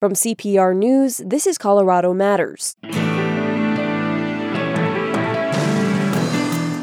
[0.00, 2.74] From CPR News, this is Colorado Matters.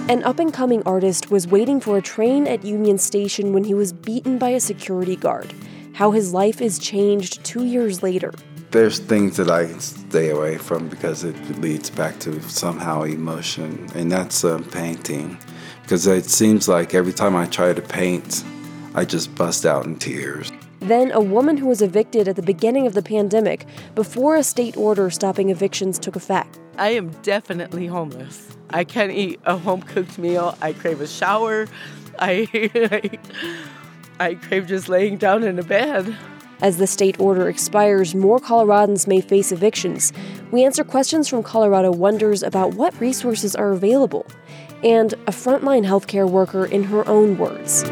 [0.08, 3.74] An up and coming artist was waiting for a train at Union Station when he
[3.74, 5.52] was beaten by a security guard.
[5.94, 8.36] How his life is changed two years later.
[8.70, 14.12] There's things that I stay away from because it leads back to somehow emotion, and
[14.12, 15.40] that's uh, painting.
[15.81, 18.44] Because it seems like every time I try to paint,
[18.94, 20.52] I just bust out in tears.
[20.88, 24.77] Then, a woman who was evicted at the beginning of the pandemic before a state
[24.77, 26.60] order stopping evictions took effect.
[26.77, 28.55] I am definitely homeless.
[28.70, 30.58] I can't eat a home cooked meal.
[30.62, 31.68] I crave a shower.
[32.20, 33.20] I, I,
[34.30, 36.16] I crave just laying down in a bed.
[36.62, 40.13] As the state order expires, more Coloradans may face evictions.
[40.52, 44.26] We answer questions from Colorado Wonders about what resources are available,
[44.84, 47.84] and a frontline healthcare worker in her own words.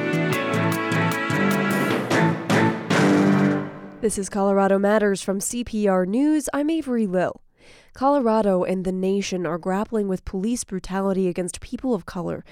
[4.05, 6.47] This is Colorado Matters from CPR News.
[6.53, 7.41] I'm Avery Lill.
[7.95, 12.45] Colorado and the nation are grappling with police brutality against people of color.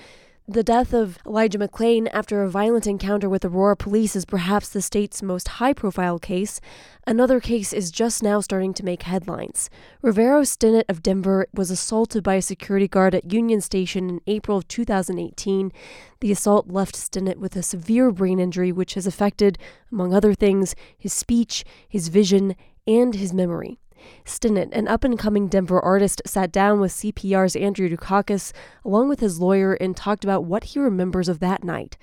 [0.45, 4.81] The death of Elijah McClain after a violent encounter with Aurora police is perhaps the
[4.81, 6.59] state's most high profile case.
[7.07, 9.69] Another case is just now starting to make headlines.
[10.01, 14.57] Rivero Stinnett of Denver was assaulted by a security guard at Union Station in April
[14.57, 15.71] of 2018.
[16.19, 19.57] The assault left Stinnett with a severe brain injury, which has affected,
[19.93, 23.79] among other things, his speech, his vision, and his memory.
[24.25, 28.51] Stinnett, an up and coming Denver artist, sat down with CPR's Andrea Dukakis
[28.85, 31.97] along with his lawyer and talked about what he remembers of that night.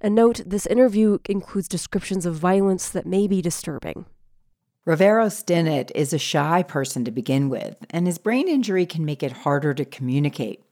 [0.00, 4.06] A note this interview includes descriptions of violence that may be disturbing.
[4.84, 9.22] Rivero Stinnett is a shy person to begin with, and his brain injury can make
[9.22, 10.62] it harder to communicate.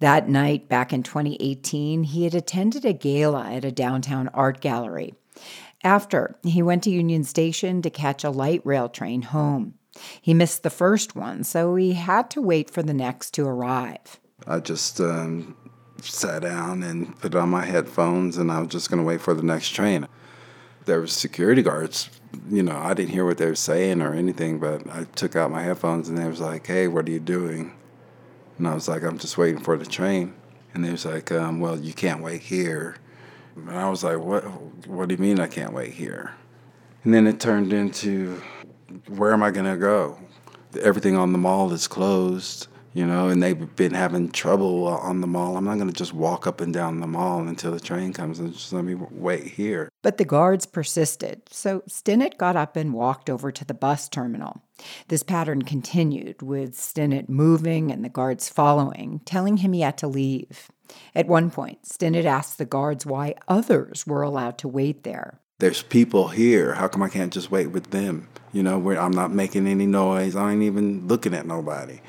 [0.00, 5.14] That night, back in 2018, he had attended a gala at a downtown art gallery.
[5.84, 9.74] After, he went to Union Station to catch a light rail train home.
[10.20, 14.20] He missed the first one, so he had to wait for the next to arrive.
[14.46, 15.56] I just um,
[16.02, 19.34] sat down and put on my headphones, and I was just going to wait for
[19.34, 20.06] the next train.
[20.84, 22.10] There were security guards.
[22.50, 25.50] You know, I didn't hear what they were saying or anything, but I took out
[25.50, 27.72] my headphones, and they was like, "Hey, what are you doing?"
[28.58, 30.34] And I was like, "I'm just waiting for the train."
[30.74, 32.96] And they was like, um, "Well, you can't wait here."
[33.56, 34.44] And I was like, "What?
[34.86, 36.34] What do you mean I can't wait here?"
[37.02, 38.42] And then it turned into
[39.08, 40.18] where am I going to go?
[40.80, 45.26] Everything on the mall is closed, you know, and they've been having trouble on the
[45.26, 45.56] mall.
[45.56, 48.38] I'm not going to just walk up and down the mall until the train comes
[48.38, 49.88] and just let me wait here.
[50.02, 54.62] But the guards persisted, so Stinnett got up and walked over to the bus terminal.
[55.08, 60.08] This pattern continued, with Stinnett moving and the guards following, telling him he had to
[60.08, 60.70] leave.
[61.14, 65.40] At one point, Stinnett asked the guards why others were allowed to wait there.
[65.58, 66.74] There's people here.
[66.74, 68.28] How come I can't just wait with them?
[68.56, 70.34] You know, where I'm not making any noise.
[70.34, 72.00] I ain't even looking at nobody.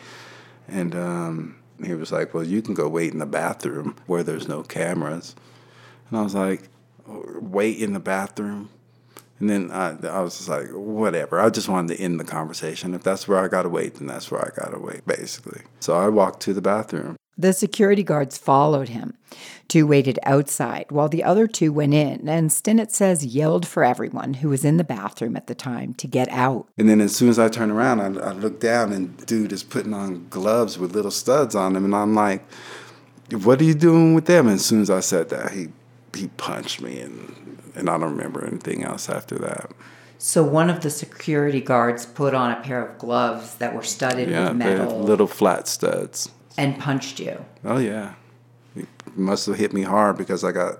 [0.69, 4.47] And um, he was like, Well, you can go wait in the bathroom where there's
[4.47, 5.35] no cameras.
[6.09, 6.69] And I was like,
[7.05, 8.69] Wait in the bathroom?
[9.41, 11.37] And then I, I was just like, whatever.
[11.37, 12.93] I just wanted to end the conversation.
[12.93, 15.63] If that's where I got to wait, then that's where I got to wait, basically.
[15.81, 17.17] So I walked to the bathroom.
[17.37, 19.13] The security guards followed him.
[19.67, 24.35] Two waited outside while the other two went in, and Stinnett says yelled for everyone
[24.35, 26.67] who was in the bathroom at the time to get out.
[26.77, 29.63] And then as soon as I turned around, I, I looked down, and dude is
[29.63, 32.43] putting on gloves with little studs on them, and I'm like,
[33.31, 35.67] "What are you doing with them?" And as soon as I said that, he
[36.15, 39.71] he punched me, and and I don't remember anything else after that.
[40.17, 44.29] So one of the security guards put on a pair of gloves that were studded
[44.29, 47.43] yeah, with metal, little flat studs and punched you.
[47.63, 48.15] Oh yeah,
[48.75, 48.85] he
[49.15, 50.79] must have hit me hard because I got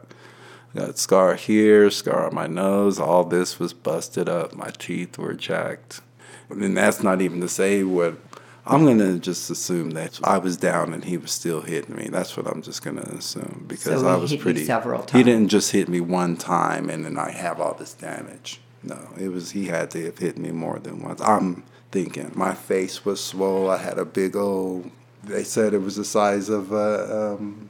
[0.75, 2.99] got scar here, scar on my nose.
[2.99, 4.53] All this was busted up.
[4.53, 6.01] My teeth were jacked.
[6.49, 8.17] And that's not even to say what
[8.65, 12.09] I'm gonna just assume that I was down and he was still hitting me.
[12.09, 14.65] That's what I'm just gonna assume because so I was pretty.
[14.65, 15.11] several times.
[15.11, 18.61] He didn't just hit me one time and then I have all this damage.
[18.83, 21.21] No, it was he had to have hit me more than once.
[21.21, 23.80] I'm thinking my face was swollen.
[23.80, 24.91] I had a big old
[25.24, 27.69] they said it was the size of uh, um,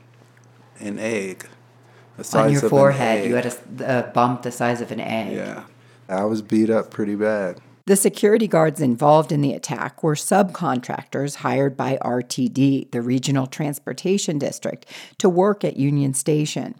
[0.79, 1.47] an egg.
[2.17, 5.35] The size On your forehead, you had a, a bump the size of an egg.
[5.35, 5.63] Yeah.
[6.09, 7.61] I was beat up pretty bad.
[7.85, 14.37] The security guards involved in the attack were subcontractors hired by RTD, the Regional Transportation
[14.37, 14.85] District,
[15.19, 16.75] to work at Union Station.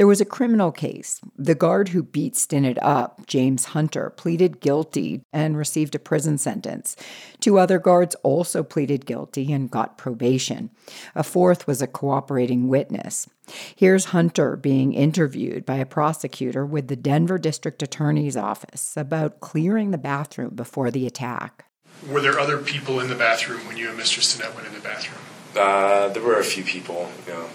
[0.00, 1.20] There was a criminal case.
[1.36, 6.96] The guard who beat Stinnett up, James Hunter, pleaded guilty and received a prison sentence.
[7.38, 10.70] Two other guards also pleaded guilty and got probation.
[11.14, 13.28] A fourth was a cooperating witness.
[13.76, 19.90] Here's Hunter being interviewed by a prosecutor with the Denver District Attorney's Office about clearing
[19.90, 21.66] the bathroom before the attack.
[22.08, 24.20] Were there other people in the bathroom when you and Mr.
[24.20, 25.20] Stinnett went in the bathroom?
[25.54, 27.50] Uh, there were a few people, you know,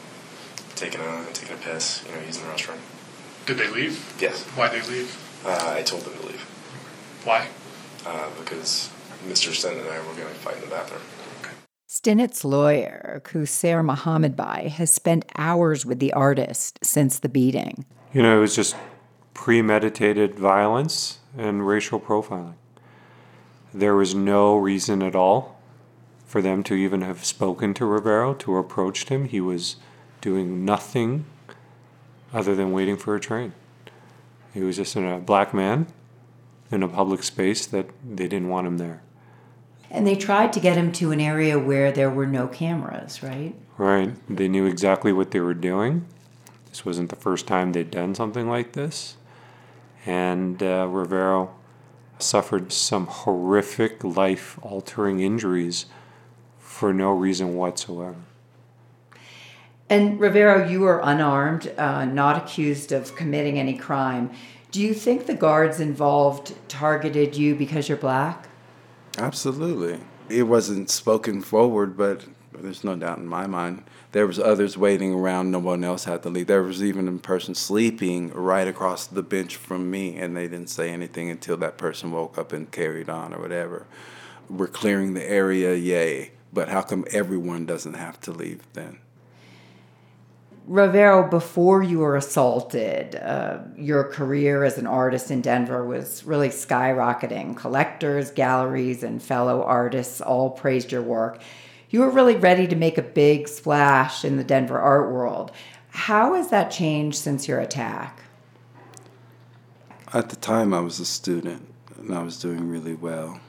[0.76, 2.78] taking a taking a piss, you know, using the restroom.
[3.46, 4.16] Did they leave?
[4.20, 4.44] Yes.
[4.56, 5.22] Why'd they leave?
[5.46, 6.42] Uh, I told them to leave
[7.24, 7.48] Why?
[8.06, 8.90] uh, because
[9.28, 9.54] Mr.
[9.54, 11.02] Sten and I were going to fight in the bathroom.
[11.88, 17.86] Stinnett's lawyer, Qusair Mohamedbhai, has spent hours with the artist since the beating.
[18.12, 18.76] You know, it was just
[19.34, 22.56] premeditated violence and racial profiling.
[23.74, 25.58] There was no reason at all
[26.26, 29.26] for them to even have spoken to Rivero, to approach him.
[29.26, 29.76] He was
[30.26, 31.24] doing nothing
[32.34, 33.54] other than waiting for a train.
[34.56, 35.86] He was just a black man
[36.72, 39.04] in a public space that they didn't want him there.
[39.92, 43.54] And they tried to get him to an area where there were no cameras, right?
[43.78, 44.16] Right.
[44.28, 46.08] They knew exactly what they were doing.
[46.70, 49.18] This wasn't the first time they'd done something like this.
[50.08, 51.54] And uh, Rivero
[52.18, 55.86] suffered some horrific life altering injuries
[56.58, 58.16] for no reason whatsoever.
[59.90, 64.32] And Rivero, you were unarmed, uh, not accused of committing any crime.
[64.72, 68.50] Do you think the guards involved targeted you because you're black?
[69.18, 70.00] Absolutely.
[70.28, 73.84] It wasn't spoken forward, but there's no doubt in my mind.
[74.12, 75.52] There was others waiting around.
[75.52, 76.48] No one else had to leave.
[76.48, 80.70] There was even a person sleeping right across the bench from me, and they didn't
[80.70, 83.86] say anything until that person woke up and carried on or whatever.
[84.50, 86.32] We're clearing the area, yay.
[86.52, 89.00] But how come everyone doesn't have to leave then?
[90.68, 96.50] Rivero, before you were assaulted, uh, your career as an artist in Denver was really
[96.50, 97.56] skyrocketing.
[97.56, 101.40] Collectors, galleries, and fellow artists all praised your work.
[101.92, 105.52] You were really ready to make a big splash in the Denver art world.
[105.90, 108.22] How has that changed since your attack?
[110.14, 111.68] At the time, I was a student
[112.00, 113.40] and I was doing really well.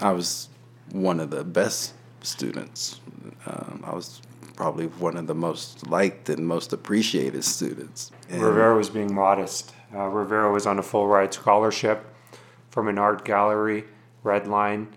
[0.00, 0.50] I was
[0.92, 3.00] one of the best students.
[3.46, 4.20] Um, I was
[4.56, 8.12] probably one of the most liked and most appreciated students.
[8.28, 9.74] And Rivero was being modest.
[9.94, 12.04] Uh, Rivero was on a full ride scholarship
[12.70, 13.84] from an art gallery,
[14.24, 14.88] Redline.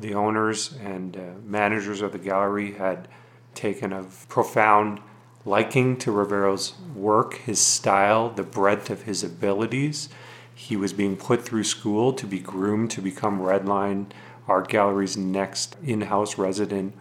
[0.00, 3.08] The owners and uh, managers of the gallery had
[3.54, 5.00] taken a profound
[5.44, 10.08] liking to Rivero's work, his style, the breadth of his abilities.
[10.54, 14.06] He was being put through school to be groomed to become Redline
[14.48, 16.94] Art Gallery's next in house resident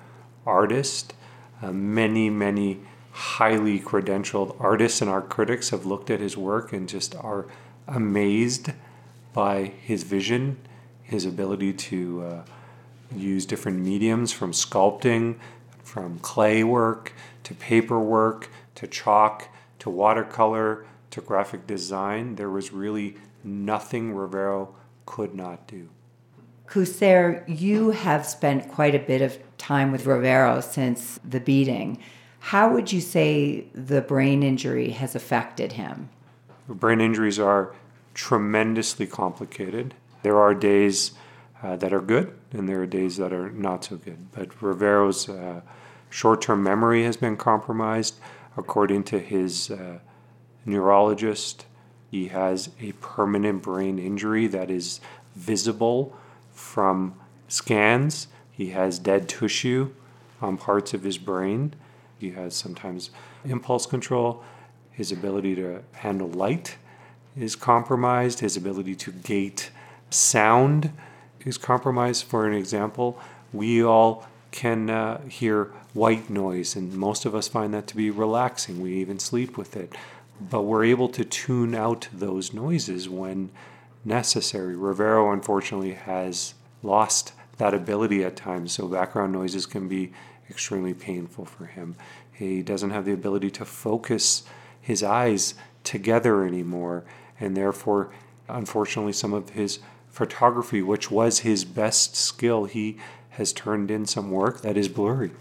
[0.46, 1.14] artist.
[1.66, 2.80] Uh, many, many
[3.12, 7.48] highly credentialed artists and art critics have looked at his work and just are
[7.88, 8.70] amazed
[9.34, 10.58] by his vision,
[11.02, 12.46] his ability to uh,
[13.16, 15.38] use different mediums from sculpting,
[15.84, 19.48] from clay work, to paper work, to chalk,
[19.80, 22.36] to watercolor, to graphic design.
[22.36, 24.76] There was really nothing Rivero
[25.08, 25.90] could not do.
[26.68, 32.00] Qusair, you have spent quite a bit of time with Rivero since the beating.
[32.40, 36.10] How would you say the brain injury has affected him?
[36.68, 37.74] Brain injuries are
[38.14, 39.94] tremendously complicated.
[40.24, 41.12] There are days
[41.62, 44.32] uh, that are good, and there are days that are not so good.
[44.32, 45.62] But Rivero's uh,
[46.10, 48.16] short term memory has been compromised.
[48.58, 50.00] According to his uh,
[50.66, 51.66] neurologist,
[52.10, 55.02] he has a permanent brain injury that is
[55.36, 56.16] visible
[56.56, 57.14] from
[57.48, 58.28] scans.
[58.52, 59.92] He has dead tissue
[60.42, 61.76] on parts of his brain.
[62.18, 63.12] He has sometimes
[63.44, 64.44] impulse control.
[64.92, 66.78] His ability to handle light
[67.38, 68.40] is compromised.
[68.40, 69.70] His ability to gate
[70.10, 70.92] sound
[71.46, 72.24] is compromised.
[72.24, 73.20] For an example,
[73.52, 78.10] we all can uh, hear white noise, and most of us find that to be
[78.10, 78.82] relaxing.
[78.82, 79.94] We even sleep with it.
[80.40, 83.52] But we're able to tune out those noises when
[84.06, 84.76] necessary.
[84.76, 90.14] Rivero, unfortunately, has lost that ability at times, so background noises can be
[90.50, 91.96] extremely painful for him.
[92.32, 94.44] He doesn't have the ability to focus
[94.80, 97.04] his eyes together anymore,
[97.40, 98.12] and therefore,
[98.48, 102.98] unfortunately, some of his photography, which was his best skill, he
[103.32, 105.32] has turned in some work that is blurry,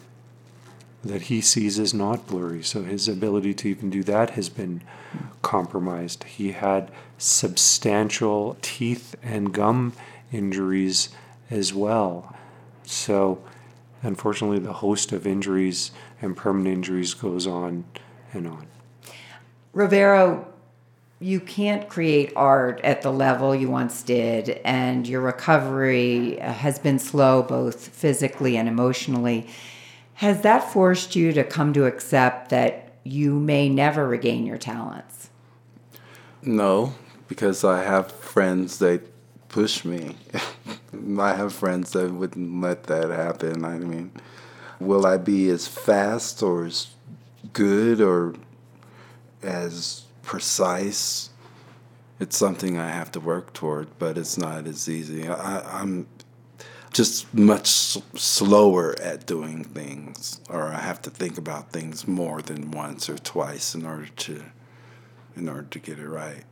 [1.05, 2.63] that he sees as not blurry.
[2.63, 4.83] So his ability to even do that has been
[5.43, 6.25] compromised.
[6.25, 9.93] He had substantial teeth and gum
[10.33, 11.11] injuries
[11.51, 12.35] as well.
[12.85, 13.43] So,
[14.03, 17.85] unfortunately, the host of injuries and permanent injuries goes on
[18.33, 18.67] and on.
[19.73, 20.47] Rivero,
[21.21, 26.99] you can't create art at the level you once did, and your recovery has been
[26.99, 29.47] slow both physically and emotionally.
[30.15, 35.31] Has that forced you to come to accept that you may never regain your talents?
[36.43, 36.95] No,
[37.29, 39.03] because I have friends that
[39.49, 40.17] push me.
[41.19, 43.65] I have friends that wouldn't let that happen.
[43.65, 44.13] I mean,
[44.79, 46.89] will I be as fast or as
[47.53, 48.35] good or
[49.43, 51.31] as precise?
[52.21, 55.29] It's something I have to work toward, but it's not as easy.
[55.29, 56.07] I, am
[56.95, 62.71] just much slower at doing things, or I have to think about things more than
[62.71, 64.43] once or twice in order to
[65.37, 66.45] in order to get it right.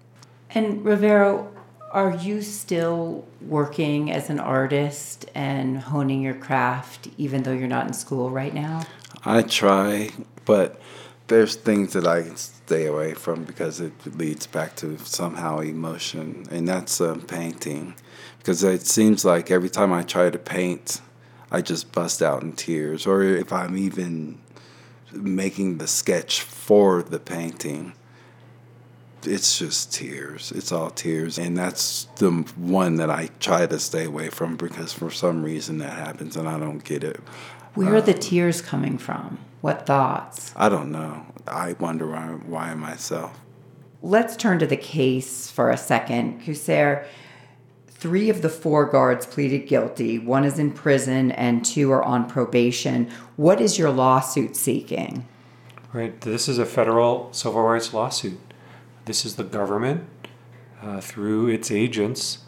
[0.51, 1.55] And Rivero,
[1.93, 7.87] are you still working as an artist and honing your craft even though you're not
[7.87, 8.83] in school right now?
[9.25, 10.11] I try,
[10.45, 10.81] but
[11.29, 16.47] there's things that I can stay away from because it leads back to somehow emotion,
[16.51, 17.95] and that's um, painting.
[18.43, 21.01] Because it seems like every time I try to paint,
[21.53, 24.41] I just bust out in tears, or if I'm even
[25.13, 27.93] making the sketch for the painting,
[29.25, 30.51] it's just tears.
[30.53, 31.39] It's all tears.
[31.39, 35.79] And that's the one that I try to stay away from because for some reason
[35.79, 37.21] that happens and I don't get it.
[37.75, 39.39] Where are the um, tears coming from?
[39.61, 40.53] What thoughts?
[40.57, 41.27] I don't know.
[41.47, 43.39] I wonder why, why myself.
[44.03, 46.43] Let's turn to the case for a second.
[46.43, 47.07] Qusair,
[48.03, 50.19] three of the four guards pleaded guilty.
[50.19, 53.09] One is in prison and two are on probation.
[53.37, 55.29] What is your lawsuit seeking?
[55.93, 56.21] Right.
[56.21, 58.41] This is a federal civil rights lawsuit.
[59.05, 60.09] This is the government,
[60.83, 62.39] uh, through its agents,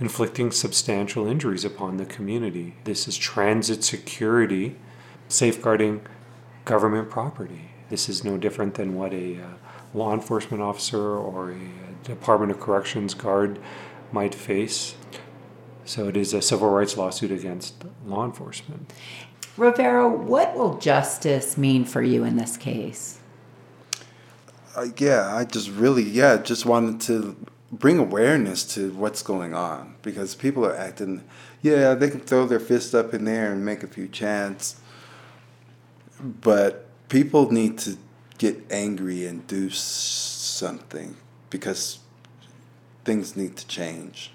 [0.00, 2.76] inflicting substantial injuries upon the community.
[2.84, 4.76] This is transit security,
[5.28, 6.06] safeguarding
[6.64, 7.72] government property.
[7.90, 9.46] This is no different than what a uh,
[9.92, 11.58] law enforcement officer or a, uh,
[12.04, 13.58] Department of Corrections guard
[14.12, 14.94] might face.
[15.84, 18.92] So it is a civil rights lawsuit against law enforcement.
[19.56, 23.20] Rivero, what will justice mean for you in this case?
[24.76, 27.36] uh, yeah, I just really, yeah, just wanted to
[27.72, 31.24] bring awareness to what's going on because people are acting,
[31.62, 34.80] yeah, they can throw their fist up in there and make a few chants,
[36.20, 37.96] but people need to
[38.38, 41.16] get angry and do something
[41.48, 41.98] because
[43.06, 44.32] things need to change.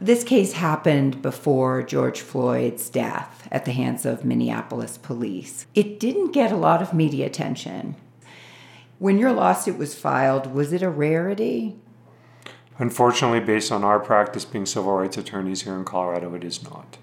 [0.00, 5.66] This case happened before George Floyd's death at the hands of Minneapolis police.
[5.76, 7.94] It didn't get a lot of media attention.
[8.98, 11.76] When your lawsuit was filed, was it a rarity?
[12.78, 16.98] Unfortunately, based on our practice being civil rights attorneys here in Colorado, it is not.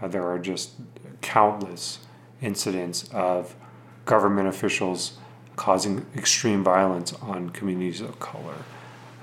[0.00, 0.74] Uh, there are just
[1.20, 1.98] countless
[2.40, 3.56] incidents of
[4.04, 5.18] government officials
[5.56, 8.54] causing extreme violence on communities of color.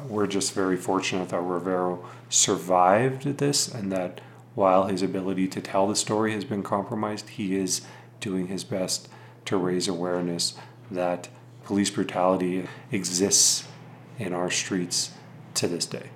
[0.08, 4.22] We're just very fortunate that Rivero survived this and that
[4.56, 7.82] while his ability to tell the story has been compromised, he is
[8.20, 9.08] doing his best
[9.46, 10.54] to raise awareness
[10.92, 11.30] that
[11.64, 13.68] police brutality exists
[14.20, 15.12] in our streets
[15.56, 16.10] to this day.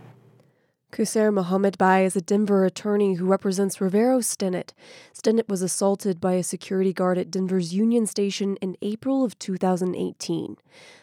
[0.90, 4.72] Qusair Mohamedbhai is a Denver attorney who represents Rivero Stinnett.
[5.14, 10.56] Stinnett was assaulted by a security guard at Denver's Union Station in April of 2018.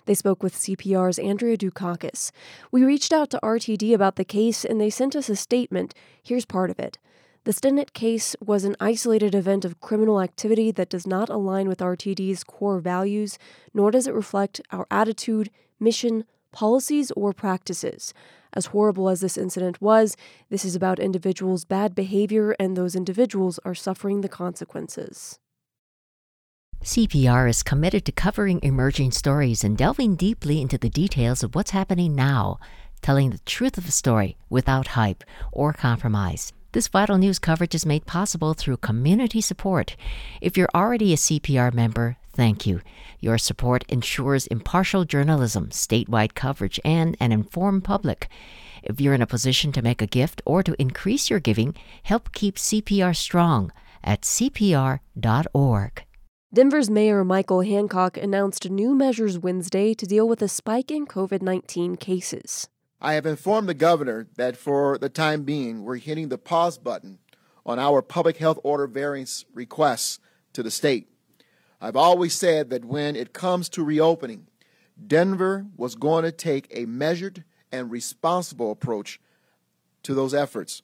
[0.07, 2.33] They spoke with CPR's Andrea Dukakis.
[2.73, 5.95] We reached out to RTD about the case and they sent us a statement.
[6.23, 6.97] Here's part of it.
[7.45, 11.81] The Stinnett case was an isolated event of criminal activity that does not align with
[11.81, 13.39] RTD's core values,
[13.75, 18.15] nor does it reflect our attitude, mission, policies, or practices.
[18.55, 20.17] As horrible as this incident was,
[20.49, 25.39] this is about individuals' bad behavior, and those individuals are suffering the consequences.
[26.85, 31.71] CPR is committed to covering emerging stories and delving deeply into the details of what's
[31.71, 32.59] happening now,
[33.03, 36.53] telling the truth of a story without hype or compromise.
[36.73, 39.97] This vital news coverage is made possible through community support.
[40.41, 42.81] If you're already a CPR member, thank you.
[43.21, 48.29] Your support ensures impartial journalism, statewide coverage, and an informed public.
[48.83, 52.33] If you're in a position to make a gift or to increase your giving, help
[52.33, 53.73] keep CPR strong
[54.03, 56.05] at cpr.org.
[56.53, 61.43] Denver's Mayor Michael Hancock announced new measures Wednesday to deal with a spike in COVID
[61.43, 62.69] 19 cases.
[63.01, 67.19] I have informed the governor that for the time being, we're hitting the pause button
[67.67, 70.21] on our public health order variance requests
[70.53, 71.09] to the state.
[71.81, 74.47] I've always said that when it comes to reopening,
[75.07, 79.21] Denver was going to take a measured and responsible approach
[80.05, 80.83] to those efforts.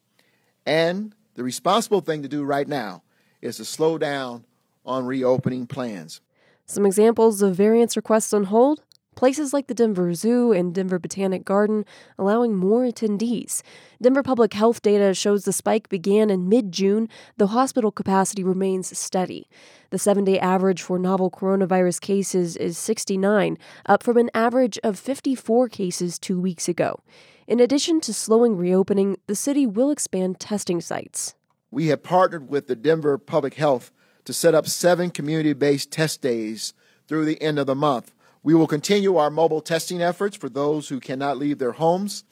[0.66, 3.02] And the responsible thing to do right now
[3.40, 4.44] is to slow down
[4.84, 6.20] on reopening plans.
[6.66, 8.82] Some examples of variance requests on hold
[9.20, 11.84] places like the Denver Zoo and Denver Botanic Garden
[12.18, 13.60] allowing more attendees.
[14.00, 18.96] Denver Public Health data shows the spike began in mid June, though hospital capacity remains
[18.96, 19.46] steady.
[19.90, 24.98] The seven day average for novel coronavirus cases is 69, up from an average of
[24.98, 27.00] 54 cases two weeks ago.
[27.46, 31.34] In addition to slowing reopening, the city will expand testing sites.
[31.70, 33.92] We have partnered with the Denver Public Health
[34.24, 36.72] to set up seven community based test days
[37.06, 38.14] through the end of the month.
[38.42, 42.24] We will continue our mobile testing efforts for those who cannot leave their homes.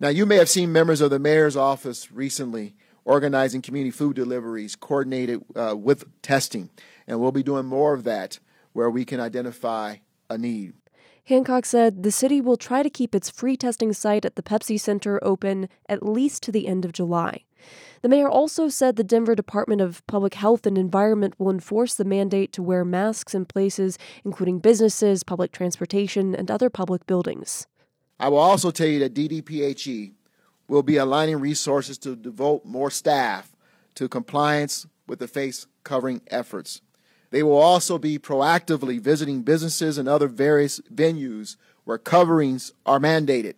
[0.00, 4.76] Now, you may have seen members of the mayor's office recently organizing community food deliveries
[4.76, 6.70] coordinated uh, with testing,
[7.06, 8.38] and we'll be doing more of that
[8.72, 9.96] where we can identify
[10.28, 10.74] a need.
[11.24, 14.78] Hancock said the city will try to keep its free testing site at the Pepsi
[14.78, 17.44] Center open at least to the end of July.
[18.02, 22.04] The mayor also said the Denver Department of Public Health and Environment will enforce the
[22.04, 27.66] mandate to wear masks in places including businesses, public transportation, and other public buildings.
[28.20, 30.12] I will also tell you that DDPHE
[30.68, 33.52] will be aligning resources to devote more staff
[33.94, 36.82] to compliance with the face covering efforts.
[37.30, 43.54] They will also be proactively visiting businesses and other various venues where coverings are mandated.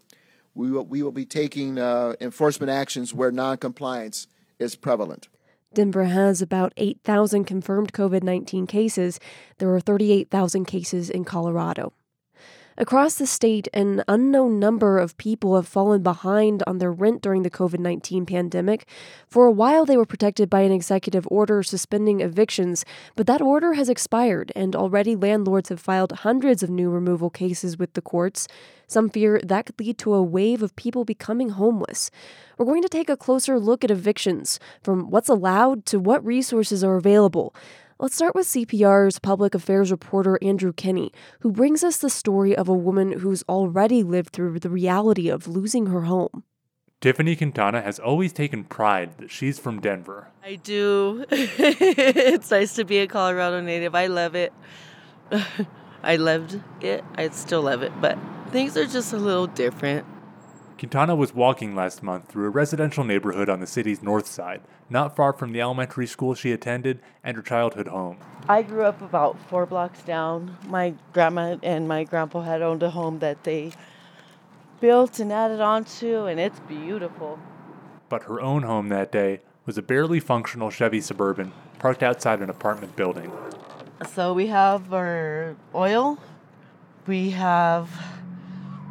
[0.55, 4.27] We will, we will be taking uh, enforcement actions where noncompliance
[4.61, 5.29] is prevalent.
[5.73, 9.21] Denver has about 8,000 confirmed COVID 19 cases.
[9.59, 11.93] There are 38,000 cases in Colorado.
[12.81, 17.43] Across the state, an unknown number of people have fallen behind on their rent during
[17.43, 18.89] the COVID 19 pandemic.
[19.29, 23.75] For a while, they were protected by an executive order suspending evictions, but that order
[23.75, 28.49] has expired, and already landlords have filed hundreds of new removal cases with the courts.
[28.87, 32.11] Some fear that could lead to a wave of people becoming homeless.
[32.57, 36.83] We're going to take a closer look at evictions, from what's allowed to what resources
[36.83, 37.55] are available.
[38.03, 42.67] Let's start with CPR's public affairs reporter Andrew Kenney, who brings us the story of
[42.67, 46.45] a woman who's already lived through the reality of losing her home.
[47.03, 50.29] Tiffany Quintana has always taken pride that she's from Denver.
[50.43, 51.27] I do.
[51.31, 53.95] it's nice to be a Colorado native.
[53.95, 54.55] I love it.
[56.03, 57.05] I loved it.
[57.17, 60.07] I still love it, but things are just a little different.
[60.81, 65.15] Quintana was walking last month through a residential neighborhood on the city's north side, not
[65.15, 68.17] far from the elementary school she attended and her childhood home.
[68.49, 70.57] I grew up about four blocks down.
[70.67, 73.73] My grandma and my grandpa had owned a home that they
[74.81, 77.39] built and added on to, and it's beautiful.
[78.09, 82.49] But her own home that day was a barely functional Chevy Suburban parked outside an
[82.49, 83.31] apartment building.
[84.15, 86.19] So we have our oil,
[87.07, 87.91] we have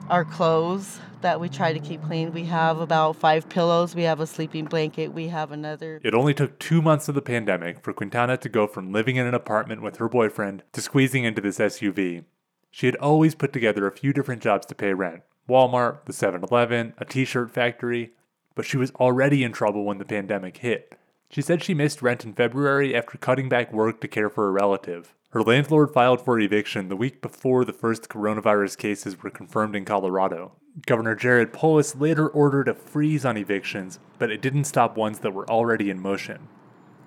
[0.07, 2.31] our clothes, that we try to keep clean.
[2.31, 5.99] We have about five pillows, we have a sleeping blanket, we have another.
[6.03, 9.27] It only took two months of the pandemic for Quintana to go from living in
[9.27, 12.25] an apartment with her boyfriend to squeezing into this SUV.
[12.71, 16.43] She had always put together a few different jobs to pay rent Walmart, the 7
[16.43, 18.11] Eleven, a t shirt factory,
[18.55, 20.95] but she was already in trouble when the pandemic hit.
[21.31, 24.51] She said she missed rent in February after cutting back work to care for a
[24.51, 25.13] relative.
[25.31, 29.85] Her landlord filed for eviction the week before the first coronavirus cases were confirmed in
[29.85, 30.53] Colorado.
[30.87, 35.35] Governor Jared Polis later ordered a freeze on evictions, but it didn't stop ones that
[35.35, 36.47] were already in motion.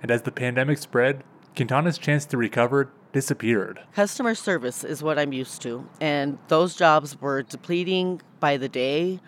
[0.00, 1.24] And as the pandemic spread,
[1.56, 3.80] Quintana's chance to recover disappeared.
[3.92, 9.18] Customer service is what I'm used to, and those jobs were depleting by the day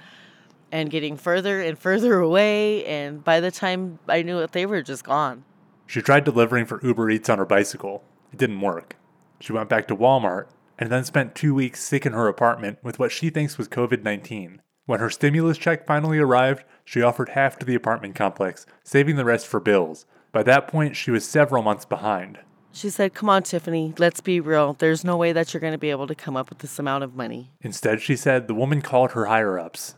[0.70, 4.82] and getting further and further away, and by the time I knew it, they were
[4.82, 5.42] just gone.
[5.84, 8.04] She tried delivering for Uber Eats on her bicycle,
[8.34, 8.96] it didn't work.
[9.38, 12.98] She went back to Walmart and then spent two weeks sick in her apartment with
[12.98, 14.60] what she thinks was COVID 19.
[14.86, 19.24] When her stimulus check finally arrived, she offered half to the apartment complex, saving the
[19.24, 20.04] rest for bills.
[20.32, 22.40] By that point, she was several months behind.
[22.72, 24.74] She said, Come on, Tiffany, let's be real.
[24.74, 27.04] There's no way that you're going to be able to come up with this amount
[27.04, 27.52] of money.
[27.60, 29.94] Instead, she said the woman called her higher ups.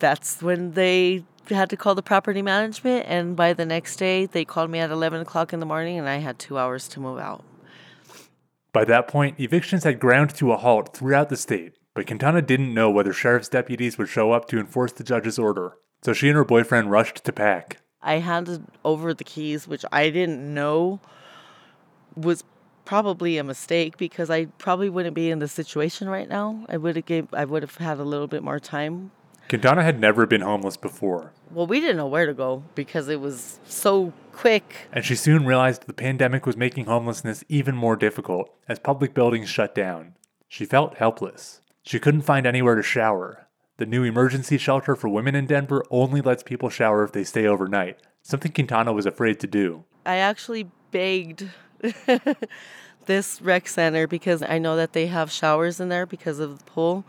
[0.00, 1.22] That's when they
[1.54, 4.90] had to call the property management, and by the next day, they called me at
[4.90, 7.44] 11 o'clock in the morning, and I had two hours to move out.
[8.72, 12.74] By that point, evictions had ground to a halt throughout the state, but Quintana didn't
[12.74, 16.36] know whether sheriff's deputies would show up to enforce the judge's order, so she and
[16.36, 17.78] her boyfriend rushed to pack.
[18.02, 21.00] I handed over the keys, which I didn't know
[22.14, 22.44] was
[22.84, 26.64] probably a mistake because I probably wouldn't be in this situation right now.
[26.68, 29.10] I would have gave I would have had a little bit more time
[29.48, 31.32] Quintana had never been homeless before.
[31.50, 34.88] Well, we didn't know where to go because it was so quick.
[34.92, 39.48] And she soon realized the pandemic was making homelessness even more difficult as public buildings
[39.48, 40.14] shut down.
[40.48, 41.62] She felt helpless.
[41.82, 43.46] She couldn't find anywhere to shower.
[43.78, 47.46] The new emergency shelter for women in Denver only lets people shower if they stay
[47.46, 49.84] overnight, something Quintana was afraid to do.
[50.04, 51.48] I actually begged
[53.06, 56.64] this rec center because I know that they have showers in there because of the
[56.64, 57.04] pool.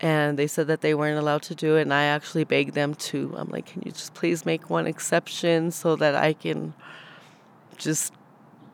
[0.00, 1.82] And they said that they weren't allowed to do it.
[1.82, 3.34] And I actually begged them to.
[3.36, 6.74] I'm like, can you just please make one exception so that I can
[7.76, 8.12] just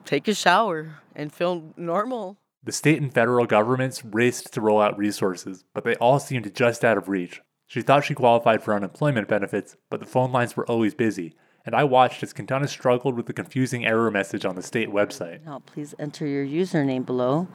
[0.04, 2.37] take a shower and feel normal?
[2.62, 6.84] The state and federal governments raced to roll out resources, but they all seemed just
[6.84, 7.42] out of reach.
[7.66, 11.34] She thought she qualified for unemployment benefits, but the phone lines were always busy,
[11.66, 15.44] and I watched as Quintana struggled with the confusing error message on the state website.
[15.44, 17.48] Now, please enter your username below,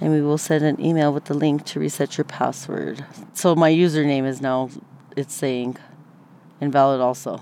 [0.00, 3.04] and we will send an email with the link to reset your password.
[3.32, 4.70] So my username is now,
[5.16, 5.76] it's saying
[6.60, 7.40] invalid also.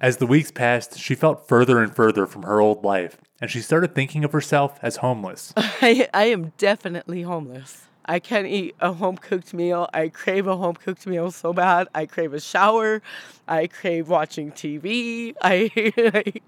[0.00, 3.60] As the weeks passed, she felt further and further from her old life, and she
[3.60, 5.52] started thinking of herself as homeless.
[5.56, 7.86] I, I am definitely homeless.
[8.04, 9.88] I can't eat a home cooked meal.
[9.94, 11.86] I crave a home cooked meal so bad.
[11.94, 13.00] I crave a shower.
[13.46, 15.34] I crave watching TV.
[15.40, 15.70] I,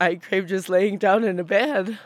[0.00, 1.98] I, I crave just laying down in a bed.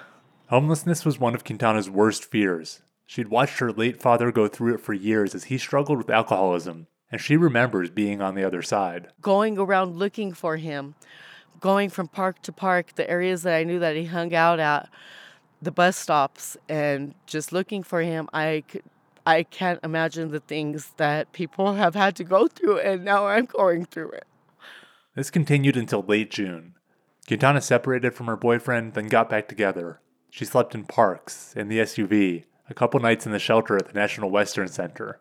[0.48, 2.82] Homelessness was one of Quintana's worst fears.
[3.06, 6.86] She'd watched her late father go through it for years as he struggled with alcoholism,
[7.10, 9.08] and she remembers being on the other side.
[9.22, 10.96] Going around looking for him,
[11.60, 14.90] going from park to park, the areas that I knew that he hung out at
[15.62, 18.82] the bus stops and just looking for him, I could,
[19.26, 23.46] I can't imagine the things that people have had to go through, and now I'm
[23.46, 24.26] going through it.
[25.14, 26.74] This continued until late June.
[27.26, 30.00] Quintana separated from her boyfriend, then got back together.
[30.34, 33.92] She slept in parks, in the SUV, a couple nights in the shelter at the
[33.92, 35.20] National Western Center.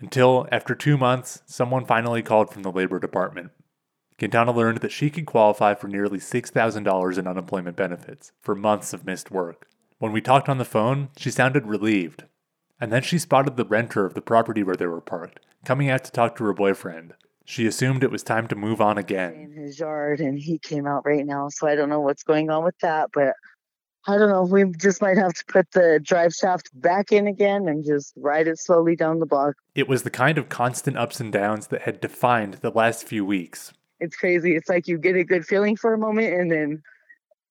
[0.00, 3.52] Until, after two months, someone finally called from the Labor Department.
[4.18, 9.06] Quintana learned that she could qualify for nearly $6,000 in unemployment benefits for months of
[9.06, 9.66] missed work.
[9.96, 12.24] When we talked on the phone, she sounded relieved.
[12.78, 16.04] And then she spotted the renter of the property where they were parked, coming out
[16.04, 17.14] to talk to her boyfriend.
[17.46, 19.32] She assumed it was time to move on again.
[19.32, 22.50] In his yard, and he came out right now, so I don't know what's going
[22.50, 23.32] on with that, but
[24.06, 24.42] I don't know.
[24.42, 28.46] We just might have to put the drive shaft back in again and just ride
[28.46, 29.54] it slowly down the block.
[29.74, 33.24] It was the kind of constant ups and downs that had defined the last few
[33.24, 33.72] weeks.
[34.00, 34.56] It's crazy.
[34.56, 36.82] It's like you get a good feeling for a moment and then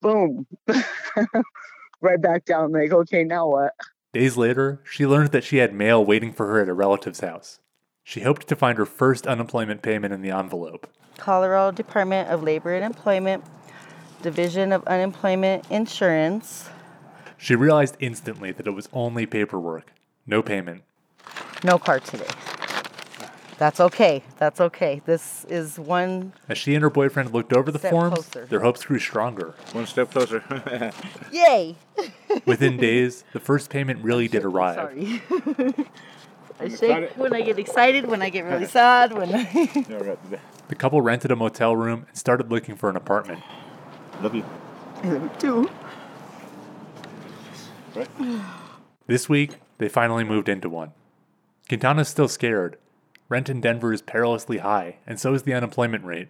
[0.00, 0.46] boom,
[2.00, 2.70] right back down.
[2.70, 3.72] Like, okay, now what?
[4.12, 7.58] Days later, she learned that she had mail waiting for her at a relative's house.
[8.04, 10.86] She hoped to find her first unemployment payment in the envelope.
[11.16, 13.42] Colorado Department of Labor and Employment,
[14.24, 16.70] Division of Unemployment Insurance.
[17.36, 19.92] She realized instantly that it was only paperwork,
[20.26, 20.82] no payment.
[21.62, 22.26] No card today.
[23.58, 24.22] That's okay.
[24.38, 25.02] That's okay.
[25.04, 26.32] This is one.
[26.48, 28.46] As she and her boyfriend looked over the forms, closer.
[28.46, 29.54] their hopes grew stronger.
[29.72, 30.42] One step closer.
[31.30, 31.76] Yay!
[32.46, 34.76] Within days, the first payment really did arrive.
[34.76, 35.22] Sorry.
[36.60, 39.44] I shake when I get excited, when I get really sad, when I.
[40.68, 43.42] The couple rented a motel room and started looking for an apartment.
[44.22, 44.44] Love you.
[45.38, 45.70] Two.
[49.06, 50.92] This week, they finally moved into one.
[51.68, 52.78] Quintana's still scared.
[53.28, 56.28] Rent in Denver is perilously high, and so is the unemployment rate.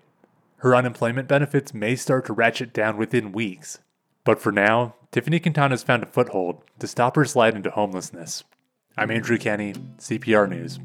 [0.59, 3.79] Her unemployment benefits may start to ratchet down within weeks.
[4.25, 8.45] But for now, Tiffany Quintana's found a foothold to stop her slide into homelessness.
[8.97, 10.79] I'm Andrew Kenney, CPR News.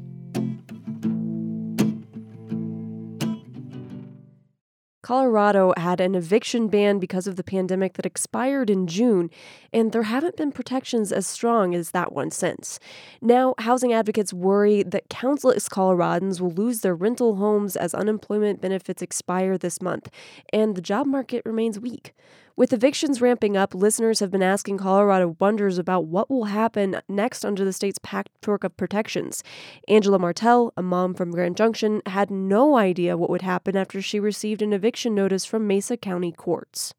[5.10, 9.28] Colorado had an eviction ban because of the pandemic that expired in June,
[9.72, 12.78] and there haven't been protections as strong as that one since.
[13.20, 19.02] Now, housing advocates worry that countless Coloradans will lose their rental homes as unemployment benefits
[19.02, 20.10] expire this month,
[20.52, 22.14] and the job market remains weak.
[22.60, 27.42] With evictions ramping up, listeners have been asking Colorado wonders about what will happen next
[27.42, 29.42] under the state's patchwork of protections.
[29.88, 34.20] Angela Martell, a mom from Grand Junction, had no idea what would happen after she
[34.20, 36.92] received an eviction notice from Mesa County courts.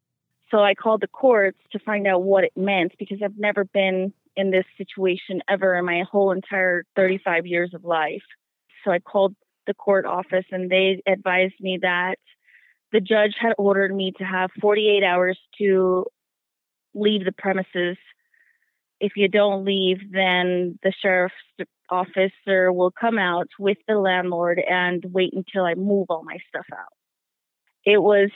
[0.50, 4.12] So I called the courts to find out what it meant because I've never been
[4.34, 8.24] in this situation ever in my whole entire 35 years of life.
[8.84, 9.36] So I called
[9.68, 12.16] the court office and they advised me that
[12.92, 16.06] the judge had ordered me to have 48 hours to
[16.94, 17.96] leave the premises.
[19.00, 21.34] If you don't leave, then the sheriff's
[21.90, 26.66] officer will come out with the landlord and wait until I move all my stuff
[26.72, 26.92] out.
[27.84, 28.30] It was,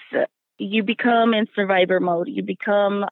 [0.58, 2.28] you become in survivor mode.
[2.28, 3.04] You become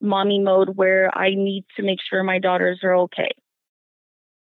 [0.00, 3.30] mommy mode where I need to make sure my daughters are okay.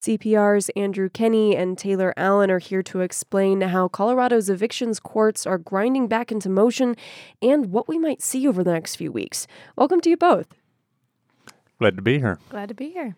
[0.03, 5.59] CPR's Andrew Kenney and Taylor Allen are here to explain how Colorado's evictions courts are
[5.59, 6.97] grinding back into motion
[7.41, 9.47] and what we might see over the next few weeks.
[9.77, 10.49] Welcome to you both.
[11.79, 12.41] Glad to be here.
[12.49, 13.15] Glad to be here.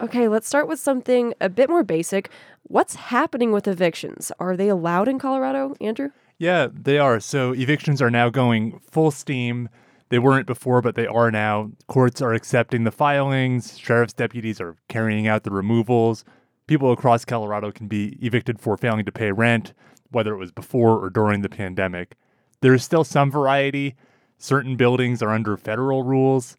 [0.00, 2.30] Okay, let's start with something a bit more basic.
[2.62, 4.30] What's happening with evictions?
[4.38, 6.10] Are they allowed in Colorado, Andrew?
[6.38, 7.18] Yeah, they are.
[7.18, 9.68] So evictions are now going full steam.
[10.10, 11.70] They weren't before, but they are now.
[11.86, 16.24] Courts are accepting the filings, sheriff's deputies are carrying out the removals.
[16.66, 19.72] People across Colorado can be evicted for failing to pay rent,
[20.10, 22.16] whether it was before or during the pandemic.
[22.60, 23.94] There is still some variety.
[24.38, 26.56] Certain buildings are under federal rules,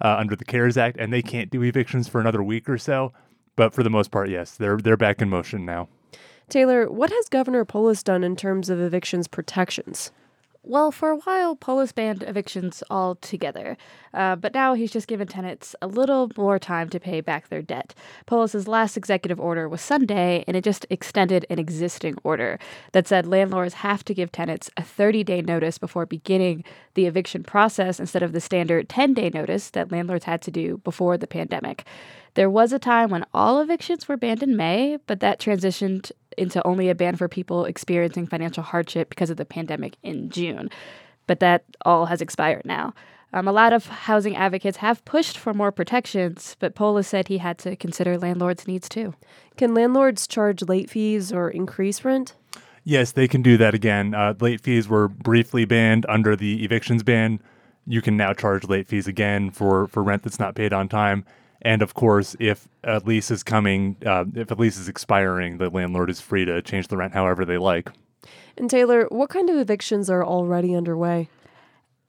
[0.00, 3.12] uh, under the CARES Act, and they can't do evictions for another week or so.
[3.56, 5.88] But for the most part, yes, they're they're back in motion now.
[6.48, 10.10] Taylor, what has Governor Polis done in terms of evictions protections?
[10.66, 13.76] Well, for a while, Polis banned evictions altogether,
[14.14, 17.60] uh, but now he's just given tenants a little more time to pay back their
[17.60, 17.94] debt.
[18.24, 22.58] Polis's last executive order was Sunday, and it just extended an existing order
[22.92, 27.42] that said landlords have to give tenants a 30 day notice before beginning the eviction
[27.42, 31.26] process instead of the standard 10 day notice that landlords had to do before the
[31.26, 31.84] pandemic.
[32.34, 36.64] There was a time when all evictions were banned in May, but that transitioned into
[36.66, 40.70] only a ban for people experiencing financial hardship because of the pandemic in June.
[41.26, 42.94] But that all has expired now.
[43.34, 47.38] Um, a lot of housing advocates have pushed for more protections, but Polis said he
[47.38, 49.14] had to consider landlords' needs too.
[49.56, 52.36] Can landlords charge late fees or increase rent?
[52.84, 54.14] Yes, they can do that again.
[54.14, 57.40] Uh, late fees were briefly banned under the evictions ban.
[57.86, 61.24] You can now charge late fees again for, for rent that's not paid on time.
[61.64, 65.70] And of course, if a lease is coming, uh, if a lease is expiring, the
[65.70, 67.90] landlord is free to change the rent however they like.
[68.56, 71.28] And Taylor, what kind of evictions are already underway?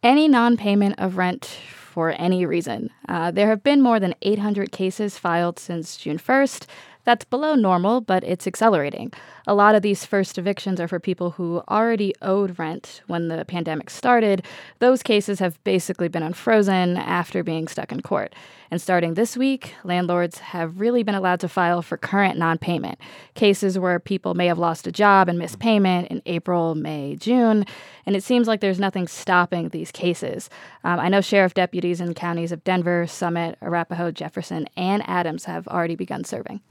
[0.03, 2.89] Any non payment of rent for any reason.
[3.07, 6.65] Uh, there have been more than 800 cases filed since June 1st.
[7.05, 9.13] That's below normal, but it's accelerating.
[9.47, 13.45] A lot of these first evictions are for people who already owed rent when the
[13.45, 14.43] pandemic started.
[14.79, 18.33] Those cases have basically been unfrozen after being stuck in court.
[18.71, 22.99] And starting this week, landlords have really been allowed to file for current non payment.
[23.35, 27.65] Cases where people may have lost a job and missed payment in April, May, June.
[28.07, 30.49] And it seems like there's nothing stopping these cases.
[30.83, 35.67] Um, I know sheriff deputies in counties of Denver, Summit, Arapahoe, Jefferson, and Adams have
[35.67, 36.61] already begun serving.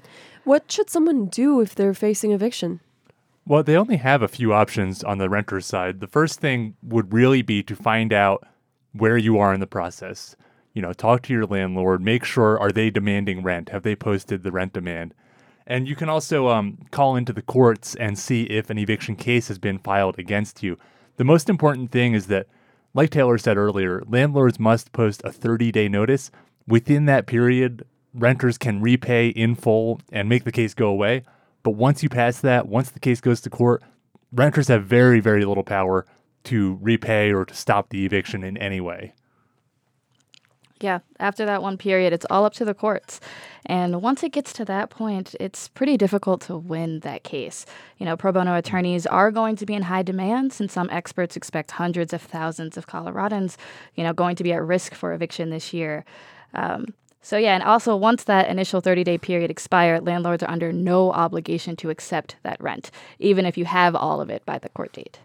[0.45, 2.81] What should someone do if they're facing eviction?
[3.47, 6.01] Well, they only have a few options on the renter's side.
[6.01, 8.47] The first thing would really be to find out
[8.93, 10.37] where you are in the process.
[10.75, 13.71] You know, talk to your landlord, make sure are they demanding rent?
[13.71, 15.15] Have they posted the rent demand?
[15.67, 19.49] And you can also um, call into the courts and see if an eviction case
[19.49, 20.79] has been filed against you.
[21.17, 22.49] The most important thing is that,
[22.93, 26.31] like Taylor said earlier, landlords must post a 30 day notice.
[26.67, 31.23] Within that period, renters can repay in full and make the case go away.
[31.63, 33.83] But once you pass that, once the case goes to court,
[34.33, 36.07] renters have very, very little power
[36.45, 39.15] to repay or to stop the eviction in any way.
[40.81, 43.21] Yeah, after that one period, it's all up to the courts.
[43.65, 47.65] And once it gets to that point, it's pretty difficult to win that case.
[47.97, 51.37] You know, pro bono attorneys are going to be in high demand since some experts
[51.37, 53.57] expect hundreds of thousands of Coloradans,
[53.95, 56.05] you know, going to be at risk for eviction this year.
[56.53, 56.87] Um,
[57.25, 61.11] so, yeah, and also once that initial 30 day period expired, landlords are under no
[61.11, 64.93] obligation to accept that rent, even if you have all of it by the court
[64.93, 65.21] date.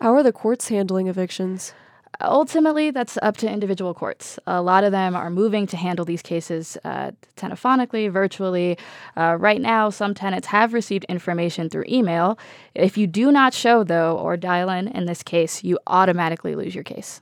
[0.00, 1.72] How are the courts handling evictions?
[2.20, 4.36] Ultimately, that's up to individual courts.
[4.48, 8.76] A lot of them are moving to handle these cases uh, telephonically, virtually.
[9.16, 12.36] Uh, right now, some tenants have received information through email.
[12.74, 16.74] If you do not show, though, or dial in in this case, you automatically lose
[16.74, 17.20] your case.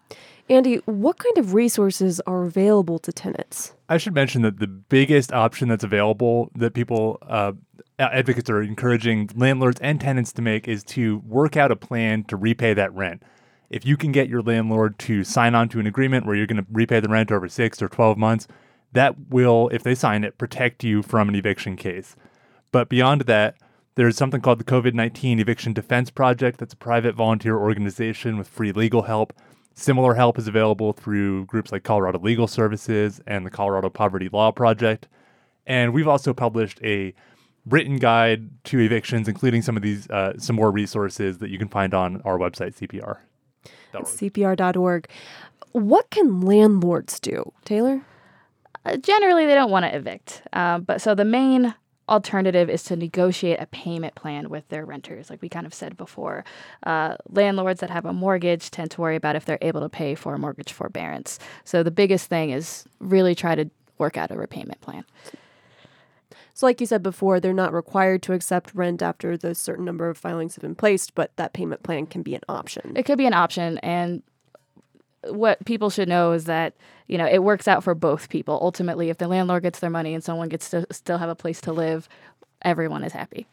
[0.53, 3.73] Andy, what kind of resources are available to tenants?
[3.89, 7.53] I should mention that the biggest option that's available that people, uh,
[7.99, 12.37] advocates are encouraging landlords and tenants to make is to work out a plan to
[12.37, 13.23] repay that rent.
[13.71, 16.63] If you can get your landlord to sign on to an agreement where you're going
[16.63, 18.47] to repay the rent over six or 12 months,
[18.93, 22.15] that will, if they sign it, protect you from an eviction case.
[22.73, 23.55] But beyond that,
[23.95, 26.59] there's something called the COVID 19 Eviction Defense Project.
[26.59, 29.33] That's a private volunteer organization with free legal help
[29.75, 34.51] Similar help is available through groups like Colorado Legal Services and the Colorado Poverty Law
[34.53, 35.09] Project.
[35.67, 37.15] And we've also published a
[37.67, 41.69] written guide to evictions, including some of these, uh, some more resources that you can
[41.69, 43.19] find on our website, CPR.
[43.95, 45.09] CPR.org.
[45.73, 48.03] What can landlords do, Taylor?
[48.85, 50.43] Uh, generally, they don't want to evict.
[50.53, 51.75] Uh, but so the main
[52.13, 55.97] alternative is to negotiate a payment plan with their renters, like we kind of said
[55.97, 56.45] before.
[56.85, 60.15] Uh, landlords that have a mortgage tend to worry about if they're able to pay
[60.15, 61.39] for a mortgage forbearance.
[61.65, 65.05] So the biggest thing is really try to work out a repayment plan.
[66.55, 70.11] So, like you said before, they're not required to accept rent after the certain number
[70.11, 72.93] of filings have been placed, but that payment plan can be an option.
[72.95, 74.23] It could be an option, and
[75.29, 76.75] what people should know is that
[77.07, 80.15] you know it works out for both people ultimately if the landlord gets their money
[80.15, 82.09] and someone gets to still have a place to live
[82.63, 83.47] everyone is happy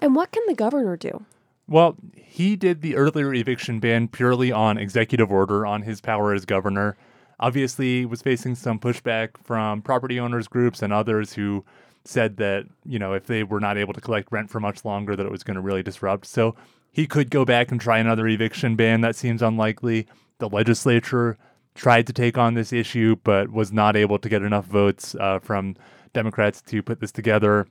[0.00, 1.24] and what can the governor do
[1.68, 6.44] well he did the earlier eviction ban purely on executive order on his power as
[6.44, 6.96] governor
[7.40, 11.64] obviously was facing some pushback from property owners groups and others who
[12.04, 15.16] said that, you know, if they were not able to collect rent for much longer,
[15.16, 16.26] that it was going to really disrupt.
[16.26, 16.54] So
[16.92, 19.00] he could go back and try another eviction ban.
[19.00, 20.06] That seems unlikely.
[20.38, 21.38] The legislature
[21.74, 25.38] tried to take on this issue, but was not able to get enough votes uh,
[25.40, 25.76] from
[26.12, 27.66] Democrats to put this together.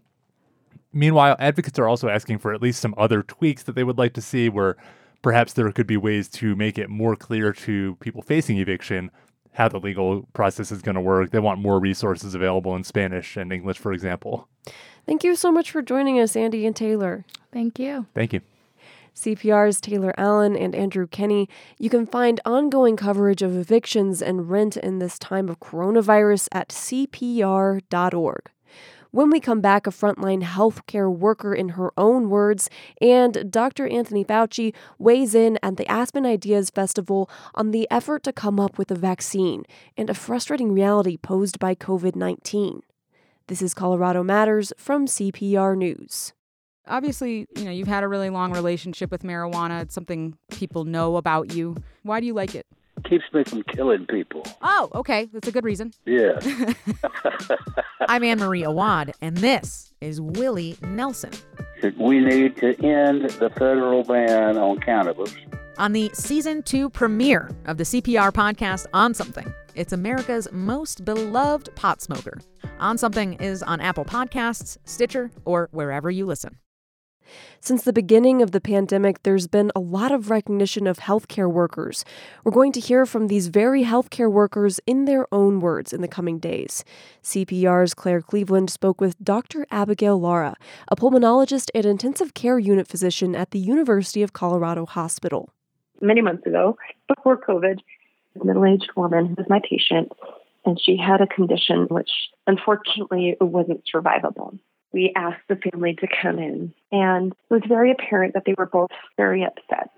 [0.92, 4.14] Meanwhile, advocates are also asking for at least some other tweaks that they would like
[4.14, 4.78] to see, where
[5.22, 9.10] perhaps there could be ways to make it more clear to people facing eviction
[9.54, 11.32] how the legal process is going to work.
[11.32, 14.48] They want more resources available in Spanish and English, for example.
[15.06, 17.26] Thank you so much for joining us, Andy and Taylor.
[17.52, 18.08] Thank you.
[18.14, 18.42] Thank you.
[19.16, 21.48] CPR's Taylor Allen and Andrew Kenney.
[21.78, 26.70] You can find ongoing coverage of evictions and rent in this time of coronavirus at
[26.70, 28.50] CPR.org.
[29.12, 32.68] When we come back, a frontline healthcare worker in her own words,
[33.00, 33.88] and Dr.
[33.88, 38.80] Anthony Fauci weighs in at the Aspen Ideas Festival on the effort to come up
[38.80, 42.82] with a vaccine and a frustrating reality posed by COVID 19.
[43.46, 46.34] This is Colorado Matters from CPR News
[46.88, 49.82] obviously, you know, you've had a really long relationship with marijuana.
[49.82, 51.76] It's something people know about you.
[52.04, 52.66] Why do you like it?
[53.06, 54.44] Keeps me from killing people.
[54.62, 55.26] Oh, okay.
[55.34, 55.94] That's a good reason.
[56.06, 56.40] Yeah.
[58.08, 61.32] I'm Anne Marie Awad, and this is Willie Nelson.
[61.98, 65.36] We need to end the federal ban on cannabis.
[65.78, 71.76] On the season two premiere of the CPR podcast On Something, it's America's most beloved
[71.76, 72.40] pot smoker.
[72.80, 76.58] On Something is on Apple Podcasts, Stitcher, or wherever you listen.
[77.60, 82.04] Since the beginning of the pandemic, there's been a lot of recognition of healthcare workers.
[82.44, 86.08] We're going to hear from these very healthcare workers in their own words in the
[86.08, 86.84] coming days.
[87.24, 89.66] CPR's Claire Cleveland spoke with Dr.
[89.72, 90.56] Abigail Lara,
[90.88, 95.50] a pulmonologist and intensive care unit physician at the University of Colorado Hospital.
[96.02, 97.80] Many months ago, before COVID,
[98.42, 100.12] a middle aged woman was my patient,
[100.66, 102.10] and she had a condition which
[102.48, 104.58] unfortunately wasn't survivable
[104.94, 108.68] we asked the family to come in, and it was very apparent that they were
[108.68, 109.90] both very upset.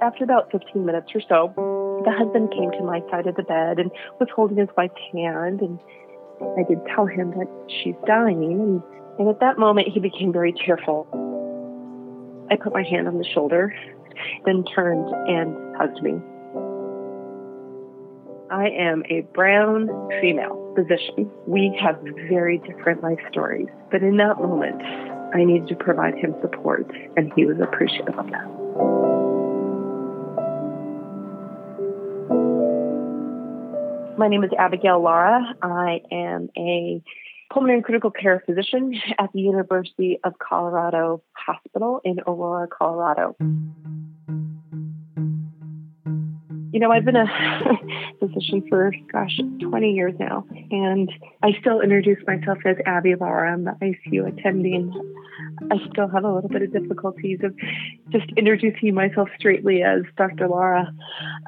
[0.00, 1.52] After about 15 minutes or so,
[2.04, 3.90] the husband came to my side of the bed and
[4.20, 5.78] was holding his wife's hand, and
[6.56, 7.48] I did tell him that
[7.82, 8.82] she's dying, and,
[9.18, 11.08] and at that moment he became very tearful.
[12.50, 13.74] I put my hand on the shoulder,
[14.46, 16.20] then turned and hugged me.
[18.50, 19.88] I am a brown
[20.22, 21.30] female physician.
[21.46, 24.80] We have very different life stories, but in that moment,
[25.34, 28.48] I needed to provide him support, and he was appreciative of that.
[34.18, 35.54] My name is Abigail Lara.
[35.60, 37.02] I am a
[37.52, 43.36] pulmonary critical care physician at the University of Colorado Hospital in Aurora, Colorado.
[46.72, 47.26] You know, I've been a
[48.20, 51.10] physician for, gosh, 20 years now, and
[51.42, 53.52] I still introduce myself as Abby Lara.
[53.52, 54.92] I'm the ICU attending.
[55.70, 57.56] I still have a little bit of difficulties of
[58.10, 60.48] just introducing myself straightly as Dr.
[60.48, 60.92] Lara.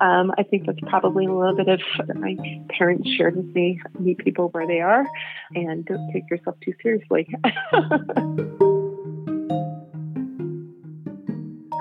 [0.00, 1.80] Um, I think that's probably a little bit of
[2.16, 2.36] my
[2.76, 5.06] parents shared with me meet people where they are
[5.54, 7.28] and don't take yourself too seriously.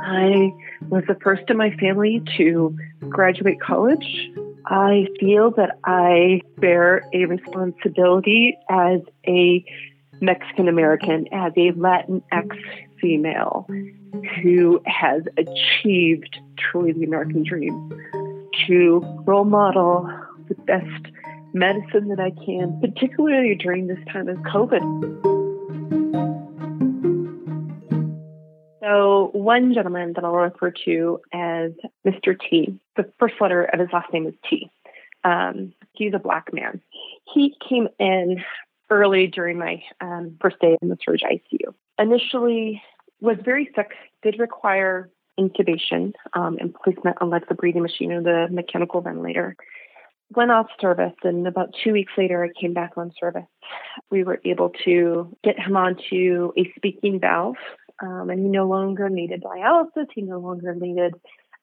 [0.01, 0.51] I
[0.89, 2.75] was the first in my family to
[3.09, 4.31] graduate college.
[4.65, 9.63] I feel that I bear a responsibility as a
[10.21, 12.57] Mexican American, as a Latinx
[12.99, 13.67] female
[14.41, 17.89] who has achieved truly the American dream
[18.67, 20.09] to role model
[20.47, 21.13] the best
[21.53, 24.81] medicine that I can, particularly during this time of COVID.
[28.89, 31.71] So, one gentleman that I'll refer to as
[32.07, 32.35] Mr.
[32.39, 34.71] T, the first letter of his last name is T.
[35.23, 36.81] Um, he's a black man.
[37.33, 38.43] He came in
[38.89, 41.73] early during my um, first day in the surge ICU.
[41.99, 42.81] Initially,
[43.21, 43.91] was very sick,
[44.23, 49.55] did require intubation um, and placement on like the breathing machine or the mechanical ventilator.
[50.35, 53.45] Went off service, and about two weeks later, I came back on service.
[54.09, 57.57] We were able to get him onto a speaking valve
[58.01, 60.07] um, and he no longer needed dialysis.
[60.13, 61.15] He no longer needed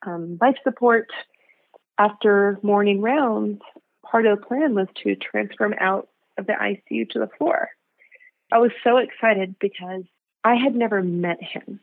[0.05, 1.09] um, life support.
[1.99, 3.61] After morning rounds,
[4.03, 6.07] part of the plan was to transfer him out
[6.37, 7.69] of the ICU to the floor.
[8.51, 10.03] I was so excited because
[10.43, 11.79] I had never met him.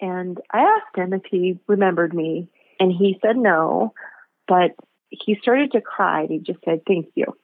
[0.00, 3.94] And I asked him if he remembered me, and he said no,
[4.46, 4.72] but
[5.08, 7.36] he started to cry and he just said, Thank you.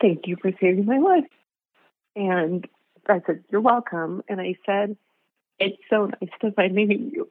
[0.00, 1.24] Thank you for saving my life.
[2.14, 2.66] And
[3.08, 4.22] I said, You're welcome.
[4.28, 4.96] And I said,
[5.58, 7.28] It's so nice to finally meet you.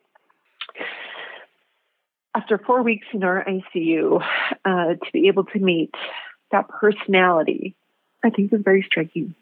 [2.35, 4.21] After four weeks in our ICU,
[4.65, 5.93] uh, to be able to meet
[6.51, 7.75] that personality,
[8.23, 9.35] I think is very striking.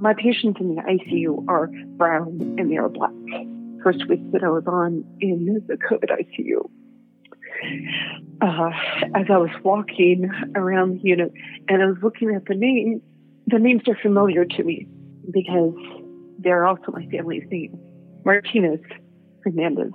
[0.00, 3.12] My patients in the ICU are brown and they are black.
[3.82, 6.68] First week that I was on in the COVID ICU,
[8.40, 8.70] uh,
[9.14, 11.32] as I was walking around the unit
[11.68, 13.02] and I was looking at the names,
[13.50, 14.86] the names are familiar to me
[15.32, 15.74] because
[16.38, 17.76] they're also my family's names
[18.24, 18.80] Martinez,
[19.44, 19.92] Hernandez,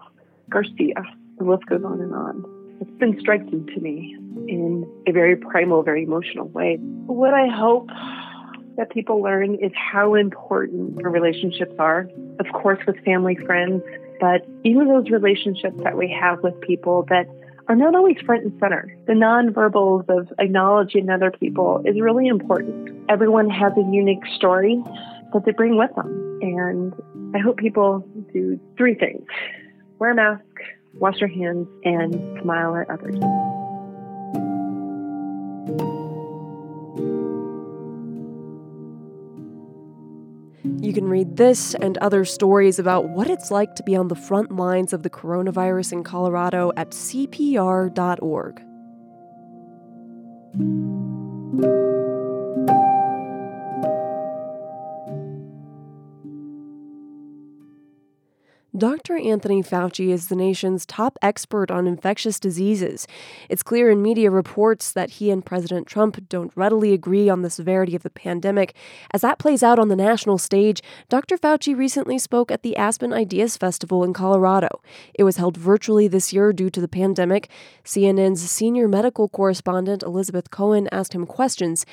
[0.49, 1.03] Garcia.
[1.37, 2.43] The list goes on and on.
[2.81, 6.77] It's been striking to me in a very primal, very emotional way.
[7.05, 7.89] What I hope
[8.77, 13.83] that people learn is how important relationships are, of course, with family, friends,
[14.19, 17.27] but even those relationships that we have with people that
[17.67, 18.95] are not always front and center.
[19.07, 23.09] The nonverbals of acknowledging other people is really important.
[23.09, 24.83] Everyone has a unique story
[25.33, 26.39] that they bring with them.
[26.41, 26.93] And
[27.35, 29.25] I hope people do three things
[29.99, 30.43] wear a mask,
[30.95, 33.15] wash your hands, and smile at others.
[40.83, 44.15] You can read this and other stories about what it's like to be on the
[44.15, 48.61] front lines of the coronavirus in Colorado at CPR.org.
[58.75, 59.17] Dr.
[59.17, 63.05] Anthony Fauci is the nation's top expert on infectious diseases.
[63.47, 67.51] It's clear in media reports that he and President Trump don't readily agree on the
[67.51, 68.73] severity of the pandemic.
[69.11, 71.37] As that plays out on the national stage, Dr.
[71.37, 74.81] Fauci recently spoke at the Aspen Ideas Festival in Colorado.
[75.13, 77.49] It was held virtually this year due to the pandemic.
[77.85, 81.85] CNN's senior medical correspondent Elizabeth Cohen asked him questions.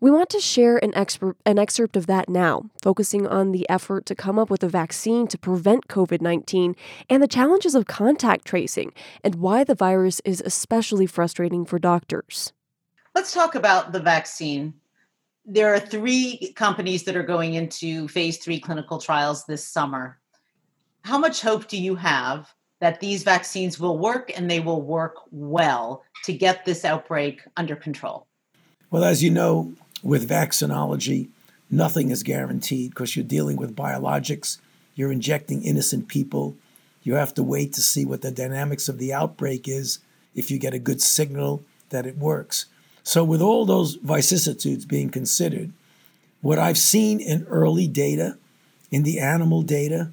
[0.00, 4.06] We want to share an, exper- an excerpt of that now, focusing on the effort
[4.06, 6.76] to come up with a vaccine to prevent COVID 19
[7.10, 8.92] and the challenges of contact tracing
[9.24, 12.52] and why the virus is especially frustrating for doctors.
[13.16, 14.74] Let's talk about the vaccine.
[15.44, 20.20] There are three companies that are going into phase three clinical trials this summer.
[21.02, 25.16] How much hope do you have that these vaccines will work and they will work
[25.32, 28.28] well to get this outbreak under control?
[28.90, 31.28] Well, as you know, with vaccinology,
[31.70, 34.58] nothing is guaranteed because you're dealing with biologics,
[34.94, 36.56] you're injecting innocent people.
[37.02, 40.00] You have to wait to see what the dynamics of the outbreak is
[40.34, 42.66] if you get a good signal that it works.
[43.02, 45.72] So, with all those vicissitudes being considered,
[46.40, 48.36] what I've seen in early data,
[48.90, 50.10] in the animal data,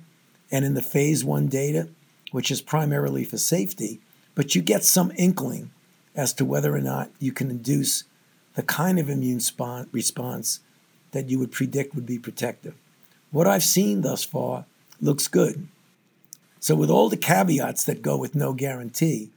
[0.51, 1.89] and in the phase one data,
[2.31, 3.99] which is primarily for safety,
[4.33, 5.71] but you get some inkling
[6.15, 8.03] as to whether or not you can induce
[8.55, 9.41] the kind of immune
[9.91, 10.59] response
[11.11, 12.73] that you would predict would be protective.
[13.31, 14.65] What I've seen thus far
[15.01, 15.67] looks good.
[16.59, 19.29] So, with all the caveats that go with no guarantee,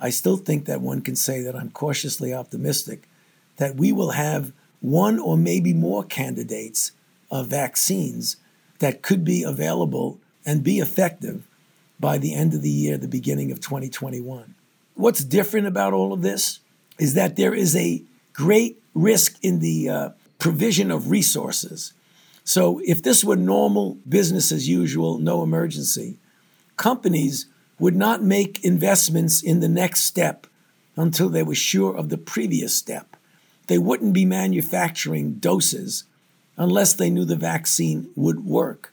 [0.00, 3.08] I still think that one can say that I'm cautiously optimistic
[3.56, 6.92] that we will have one or maybe more candidates
[7.30, 8.36] of vaccines
[8.80, 11.46] that could be available and be effective
[12.00, 14.54] by the end of the year, the beginning of 2021.
[14.94, 16.60] What's different about all of this
[16.98, 18.02] is that there is a
[18.34, 20.08] great risk in the uh,
[20.38, 21.94] provision of resources.
[22.44, 26.18] So, if this were normal business as usual, no emergency,
[26.76, 27.46] companies
[27.78, 30.46] would not make investments in the next step
[30.96, 33.16] until they were sure of the previous step.
[33.66, 36.04] They wouldn't be manufacturing doses
[36.56, 38.92] unless they knew the vaccine would work.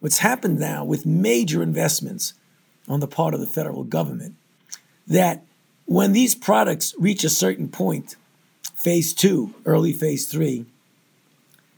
[0.00, 2.34] What's happened now with major investments
[2.88, 4.34] on the part of the federal government,
[5.06, 5.44] that
[5.86, 8.16] when these products reach a certain point,
[8.82, 10.66] phase two, early phase three,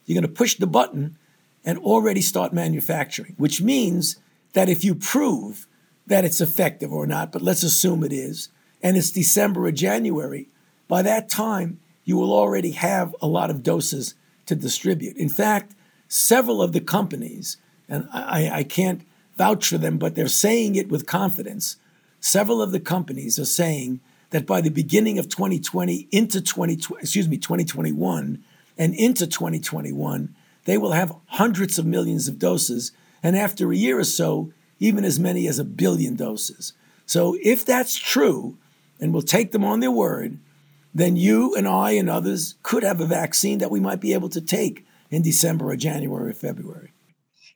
[0.06, 1.18] you're going to push the button
[1.64, 4.16] and already start manufacturing, which means
[4.54, 5.66] that if you prove
[6.06, 8.48] that it's effective or not, but let's assume it is,
[8.82, 10.48] and it's December or January,
[10.88, 14.14] by that time, you will already have a lot of doses
[14.46, 15.16] to distribute.
[15.16, 15.74] In fact,
[16.08, 17.56] several of the companies,
[17.88, 19.02] and I, I can't
[19.36, 21.76] vouch for them, but they're saying it with confidence.
[22.20, 24.00] Several of the companies are saying
[24.34, 28.42] that by the beginning of 2020 into 2020, excuse me, 2021
[28.76, 32.90] and into 2021, they will have hundreds of millions of doses,
[33.22, 36.72] and after a year or so, even as many as a billion doses.
[37.06, 38.58] So if that's true,
[39.00, 40.40] and we'll take them on their word,
[40.92, 44.30] then you and I and others could have a vaccine that we might be able
[44.30, 46.90] to take in December or January or February.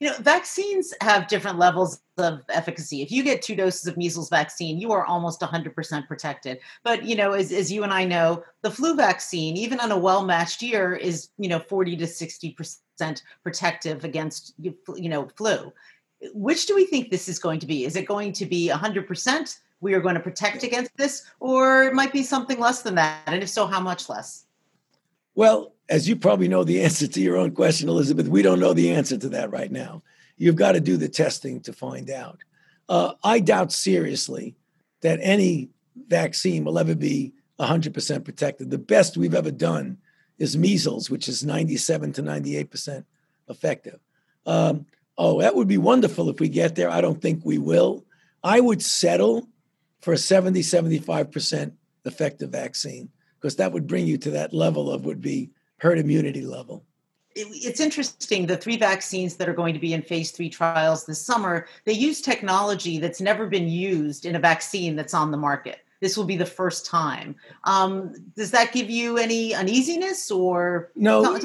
[0.00, 3.02] You know, vaccines have different levels of efficacy.
[3.02, 6.60] If you get two doses of measles vaccine, you are almost 100% protected.
[6.84, 9.98] But, you know, as, as you and I know, the flu vaccine, even on a
[9.98, 15.72] well matched year, is, you know, 40 to 60% protective against, you know, flu.
[16.32, 17.84] Which do we think this is going to be?
[17.84, 19.58] Is it going to be 100%?
[19.80, 23.20] We are going to protect against this, or it might be something less than that.
[23.26, 24.44] And if so, how much less?
[25.34, 28.74] Well, as you probably know the answer to your own question, Elizabeth, we don't know
[28.74, 30.02] the answer to that right now.
[30.36, 32.38] You've got to do the testing to find out.
[32.88, 34.54] Uh, I doubt seriously
[35.00, 35.70] that any
[36.08, 38.70] vaccine will ever be 100% protected.
[38.70, 39.98] The best we've ever done
[40.38, 43.04] is measles, which is 97 to 98%
[43.48, 43.98] effective.
[44.46, 44.86] Um,
[45.16, 46.90] oh, that would be wonderful if we get there.
[46.90, 48.04] I don't think we will.
[48.44, 49.48] I would settle
[50.00, 51.72] for a 70, 75%
[52.04, 53.10] effective vaccine
[53.40, 56.84] because that would bring you to that level of would be herd immunity level.
[57.34, 58.46] It's interesting.
[58.46, 61.92] The three vaccines that are going to be in phase three trials this summer, they
[61.92, 65.84] use technology that's never been used in a vaccine that's on the market.
[66.00, 67.36] This will be the first time.
[67.64, 71.38] Um, does that give you any uneasiness or no?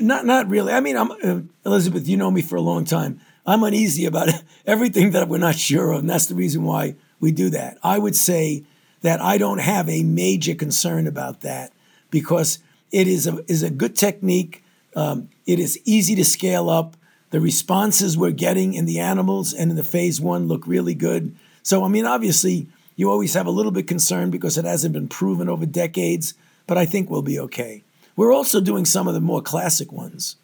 [0.00, 0.72] Not not really.
[0.72, 2.08] I mean, I'm uh, Elizabeth.
[2.08, 3.20] You know me for a long time.
[3.46, 4.28] I'm uneasy about
[4.66, 7.78] everything that we're not sure of, and that's the reason why we do that.
[7.82, 8.64] I would say
[9.02, 11.72] that I don't have a major concern about that
[12.10, 12.58] because
[12.90, 14.62] it is a, is a good technique.
[14.96, 16.96] Um, it is easy to scale up.
[17.30, 21.34] The responses we're getting in the animals and in the phase one look really good.
[21.62, 25.08] So, I mean, obviously, you always have a little bit concern because it hasn't been
[25.08, 26.34] proven over decades,
[26.66, 27.82] but I think we'll be okay.
[28.16, 30.36] We're also doing some of the more classic ones.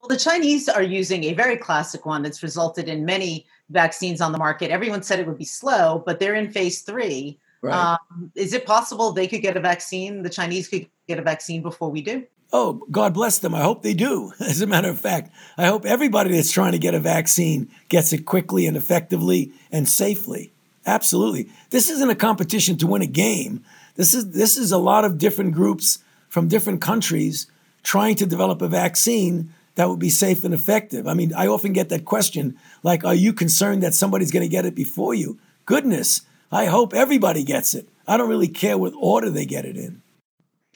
[0.00, 4.32] Well, the Chinese are using a very classic one that's resulted in many vaccines on
[4.32, 4.70] the market.
[4.70, 7.38] Everyone said it would be slow, but they're in phase three.
[7.62, 7.74] Right.
[7.74, 10.22] Um, is it possible they could get a vaccine?
[10.22, 12.24] The Chinese could get a vaccine before we do?
[12.52, 13.54] Oh, God bless them.
[13.54, 14.32] I hope they do.
[14.40, 18.12] As a matter of fact, I hope everybody that's trying to get a vaccine gets
[18.12, 20.52] it quickly and effectively and safely.
[20.86, 21.48] Absolutely.
[21.70, 23.64] This isn't a competition to win a game.
[23.96, 25.98] This is this is a lot of different groups
[26.28, 27.46] from different countries
[27.82, 31.06] trying to develop a vaccine that would be safe and effective.
[31.06, 34.48] I mean, I often get that question like, are you concerned that somebody's going to
[34.48, 35.38] get it before you?
[35.66, 37.88] Goodness, I hope everybody gets it.
[38.06, 40.02] I don't really care what order they get it in.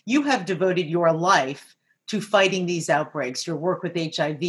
[0.09, 4.43] You have devoted your life to fighting these outbreaks, your work with HIV,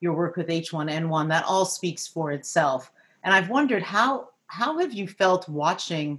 [0.00, 2.90] your work with H1N1, that all speaks for itself.
[3.22, 6.18] And I've wondered how how have you felt watching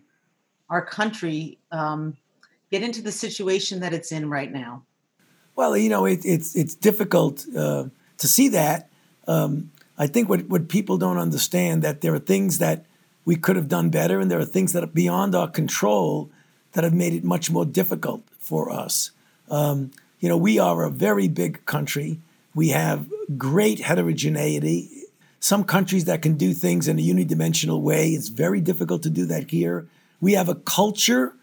[0.70, 2.16] our country um,
[2.70, 4.84] get into the situation that it's in right now?
[5.56, 7.86] Well, you know, it, it's it's difficult uh,
[8.20, 8.90] to see that.
[9.28, 12.86] Um, I think what what people don't understand that there are things that
[13.26, 16.30] we could have done better, and there are things that are beyond our control
[16.74, 19.12] that have made it much more difficult for us.
[19.50, 22.20] Um, you know, we are a very big country.
[22.54, 24.90] We have great heterogeneity.
[25.40, 29.26] Some countries that can do things in a unidimensional way, it's very difficult to do
[29.26, 29.88] that here.
[30.22, 31.34] We have a culture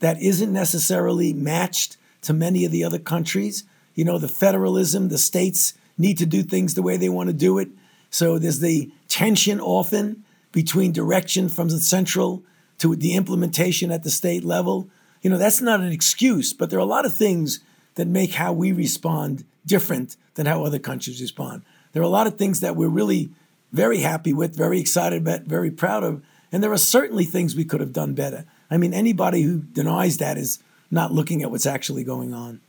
[0.00, 3.64] that isn't necessarily matched to many of the other countries.
[3.94, 7.34] You know, the federalism, the states need to do things the way they want to
[7.34, 7.68] do it.
[8.10, 12.42] So there's the tension often between direction from the central
[12.78, 14.88] to the implementation at the state level.
[15.22, 17.60] You know, that's not an excuse, but there are a lot of things
[17.94, 21.62] that make how we respond different than how other countries respond.
[21.92, 23.30] There are a lot of things that we're really
[23.72, 27.64] very happy with, very excited about, very proud of, and there are certainly things we
[27.64, 28.44] could have done better.
[28.70, 30.58] I mean, anybody who denies that is
[30.90, 32.60] not looking at what's actually going on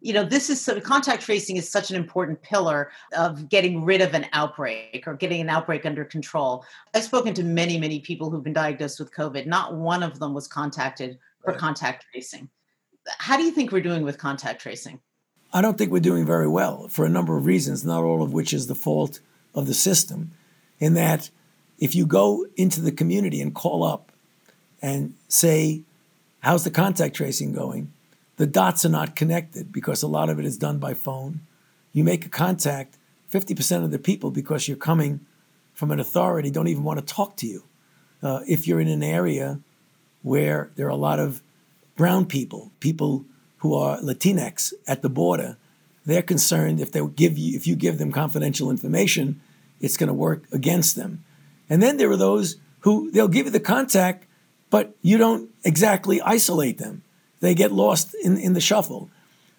[0.00, 4.00] you know this is so contact tracing is such an important pillar of getting rid
[4.00, 6.64] of an outbreak or getting an outbreak under control
[6.94, 10.34] i've spoken to many many people who've been diagnosed with covid not one of them
[10.34, 11.18] was contacted
[11.48, 11.60] for right.
[11.60, 12.48] contact tracing
[13.18, 15.00] how do you think we're doing with contact tracing
[15.52, 18.32] i don't think we're doing very well for a number of reasons not all of
[18.32, 19.20] which is the fault
[19.54, 20.30] of the system
[20.78, 21.30] in that
[21.78, 24.12] if you go into the community and call up
[24.82, 25.82] and say
[26.40, 27.92] how's the contact tracing going
[28.38, 31.40] the dots are not connected because a lot of it is done by phone.
[31.92, 32.96] You make a contact,
[33.32, 35.26] 50% of the people, because you're coming
[35.74, 37.64] from an authority, don't even want to talk to you.
[38.22, 39.60] Uh, if you're in an area
[40.22, 41.42] where there are a lot of
[41.96, 43.24] brown people, people
[43.58, 45.56] who are Latinx at the border,
[46.06, 49.40] they're concerned if they give you if you give them confidential information,
[49.80, 51.24] it's going to work against them.
[51.68, 54.24] And then there are those who they'll give you the contact,
[54.70, 57.02] but you don't exactly isolate them
[57.40, 59.10] they get lost in, in the shuffle.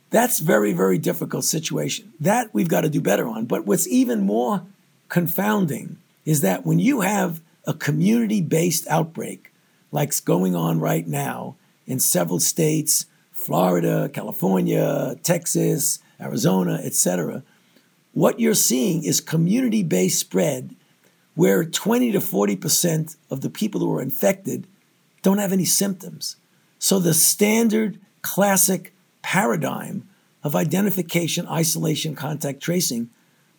[0.10, 2.14] That's very, very difficult situation.
[2.20, 3.46] That we've got to do better on.
[3.46, 4.64] But what's even more
[5.08, 9.54] confounding is that when you have a community-based outbreak,
[9.92, 17.44] like's going on right now in several states, Florida, California, Texas, Arizona, etc.,
[18.14, 20.76] what you're seeing is community based spread
[21.36, 24.68] where 20 to 40% of the people who are infected
[25.22, 26.36] don't have any symptoms.
[26.80, 30.10] So the standard classic paradigm
[30.44, 33.10] of identification, isolation, contact tracing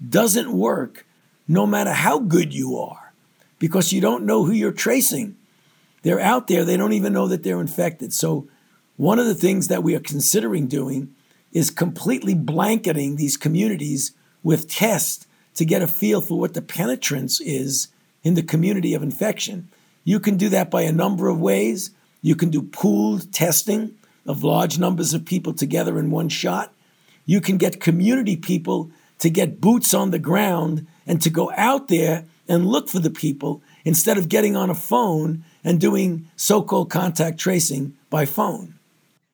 [0.06, 1.06] doesn't work
[1.46, 3.12] no matter how good you are
[3.58, 5.36] because you don't know who you're tracing.
[6.02, 8.12] They're out there, they don't even know that they're infected.
[8.12, 8.48] So,
[8.96, 11.14] one of the things that we are considering doing
[11.52, 17.40] is completely blanketing these communities with tests to get a feel for what the penetrance
[17.40, 17.88] is
[18.22, 19.68] in the community of infection.
[20.04, 21.90] You can do that by a number of ways.
[22.22, 23.94] You can do pooled testing
[24.26, 26.72] of large numbers of people together in one shot.
[27.24, 31.88] You can get community people to get boots on the ground and to go out
[31.88, 36.62] there and look for the people instead of getting on a phone and doing so
[36.62, 38.74] called contact tracing by phone.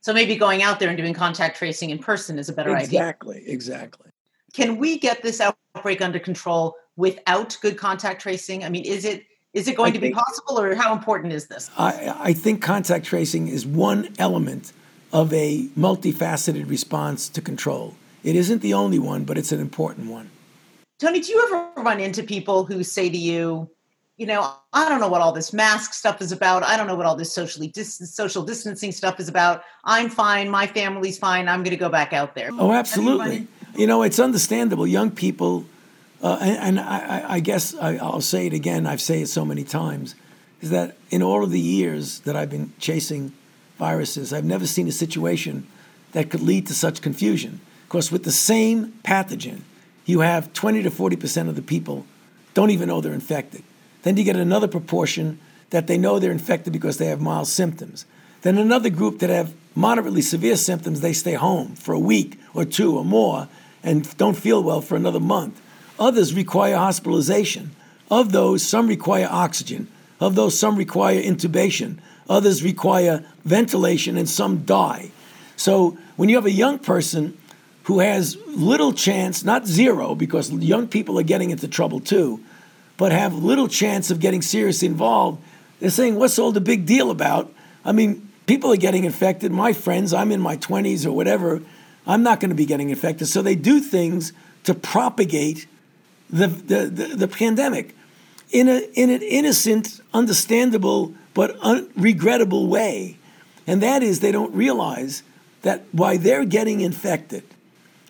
[0.00, 2.88] So maybe going out there and doing contact tracing in person is a better exactly,
[2.88, 3.00] idea.
[3.00, 4.10] Exactly, exactly.
[4.54, 8.64] Can we get this outbreak under control without good contact tracing?
[8.64, 11.46] I mean, is it is it going I to be possible, or how important is
[11.46, 11.70] this?
[11.78, 14.72] I, I think contact tracing is one element
[15.12, 17.94] of a multifaceted response to control.
[18.22, 20.30] It isn't the only one, but it's an important one.
[20.98, 23.70] Tony, do you ever run into people who say to you,
[24.16, 26.62] you know, I don't know what all this mask stuff is about.
[26.62, 29.62] I don't know what all this socially social distancing stuff is about.
[29.84, 30.48] I'm fine.
[30.48, 31.48] My family's fine.
[31.48, 32.48] I'm going to go back out there.
[32.52, 33.46] Oh, absolutely.
[33.76, 34.86] You know, it's understandable.
[34.86, 35.66] Young people
[36.22, 39.44] uh, and, and I, I, guess I, will say it again, I've said it so
[39.44, 40.14] many times,
[40.60, 43.32] is that in all of the years that I've been chasing
[43.78, 45.66] viruses, I've never seen a situation
[46.12, 47.60] that could lead to such confusion.
[47.86, 49.60] Because with the same pathogen,
[50.06, 52.06] you have 20 to 40% of the people
[52.54, 53.62] don't even know they're infected.
[54.06, 55.40] Then you get another proportion
[55.70, 58.06] that they know they're infected because they have mild symptoms.
[58.42, 62.64] Then another group that have moderately severe symptoms, they stay home for a week or
[62.64, 63.48] two or more
[63.82, 65.60] and don't feel well for another month.
[65.98, 67.72] Others require hospitalization.
[68.08, 69.88] Of those, some require oxygen.
[70.20, 71.98] Of those, some require intubation.
[72.30, 75.10] Others require ventilation, and some die.
[75.56, 77.36] So when you have a young person
[77.82, 82.40] who has little chance, not zero, because young people are getting into trouble too,
[82.96, 85.42] but have little chance of getting seriously involved,
[85.80, 87.52] they're saying, What's all the big deal about?
[87.84, 89.52] I mean, people are getting infected.
[89.52, 91.62] My friends, I'm in my 20s or whatever,
[92.06, 93.28] I'm not going to be getting infected.
[93.28, 94.32] So they do things
[94.64, 95.66] to propagate
[96.30, 97.94] the, the, the, the pandemic
[98.50, 103.18] in, a, in an innocent, understandable, but un- regrettable way.
[103.66, 105.22] And that is they don't realize
[105.62, 107.42] that while they're getting infected,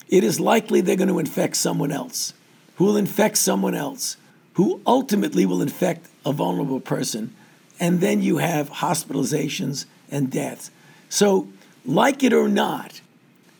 [0.09, 2.35] it is likely they're going to infect someone else,
[2.77, 4.17] who will infect someone else,
[4.57, 7.35] who ultimately will infect a vulnerable person.
[7.79, 10.71] And then you have hospitalizations and deaths.
[11.11, 11.49] So,
[11.85, 13.03] like it or not,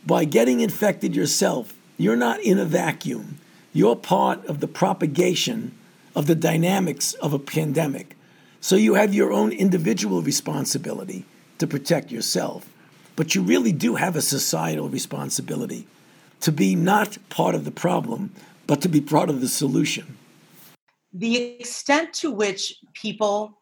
[0.07, 3.37] by getting infected yourself, you're not in a vacuum.
[3.75, 5.77] You're part of the propagation
[6.15, 8.17] of the dynamics of a pandemic.
[8.63, 11.27] So you have your own individual responsibility
[11.59, 12.71] to protect yourself,
[13.17, 15.87] but you really do have a societal responsibility
[16.41, 18.33] to be not part of the problem,
[18.67, 20.17] but to be part of the solution.
[21.19, 23.61] The extent to which people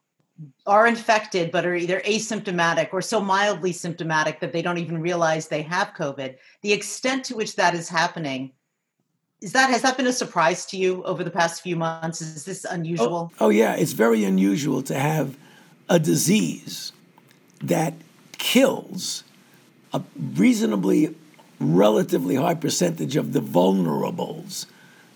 [0.66, 5.46] are infected but are either asymptomatic or so mildly symptomatic that they don't even realize
[5.46, 8.52] they have COVID, the extent to which that is happening
[9.40, 12.22] is that has that been a surprise to you over the past few months?
[12.22, 13.30] Is this unusual?
[13.38, 15.36] Oh, oh yeah, it's very unusual to have
[15.88, 16.92] a disease
[17.62, 17.92] that
[18.38, 19.22] kills
[19.92, 21.14] a reasonably
[21.60, 24.64] relatively high percentage of the vulnerables,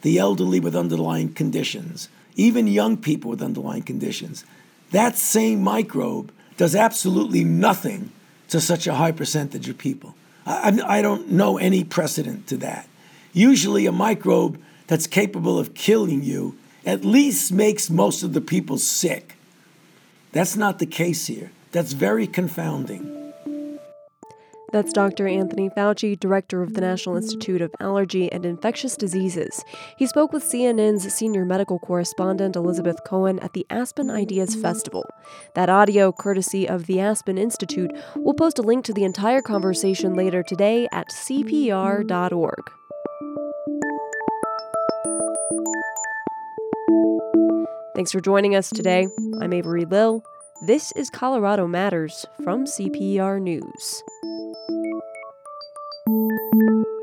[0.03, 4.47] the elderly with underlying conditions, even young people with underlying conditions.
[4.93, 8.11] That same microbe does absolutely nothing
[8.49, 10.15] to such a high percentage of people.
[10.47, 12.89] I, I don't know any precedent to that.
[13.35, 18.79] Usually, a microbe that's capable of killing you at least makes most of the people
[18.79, 19.37] sick.
[20.33, 21.51] That's not the case here.
[21.73, 23.18] That's very confounding.
[24.71, 25.27] That's Dr.
[25.27, 29.65] Anthony Fauci, director of the National Institute of Allergy and Infectious Diseases.
[29.97, 35.09] He spoke with CNN's senior medical correspondent Elizabeth Cohen at the Aspen Ideas Festival.
[35.55, 40.15] That audio, courtesy of the Aspen Institute, we'll post a link to the entire conversation
[40.15, 42.71] later today at cpr.org.
[47.95, 49.09] Thanks for joining us today.
[49.41, 50.23] I'm Avery Lill.
[50.67, 54.03] This is Colorado Matters from CPR News
[56.59, 56.98] you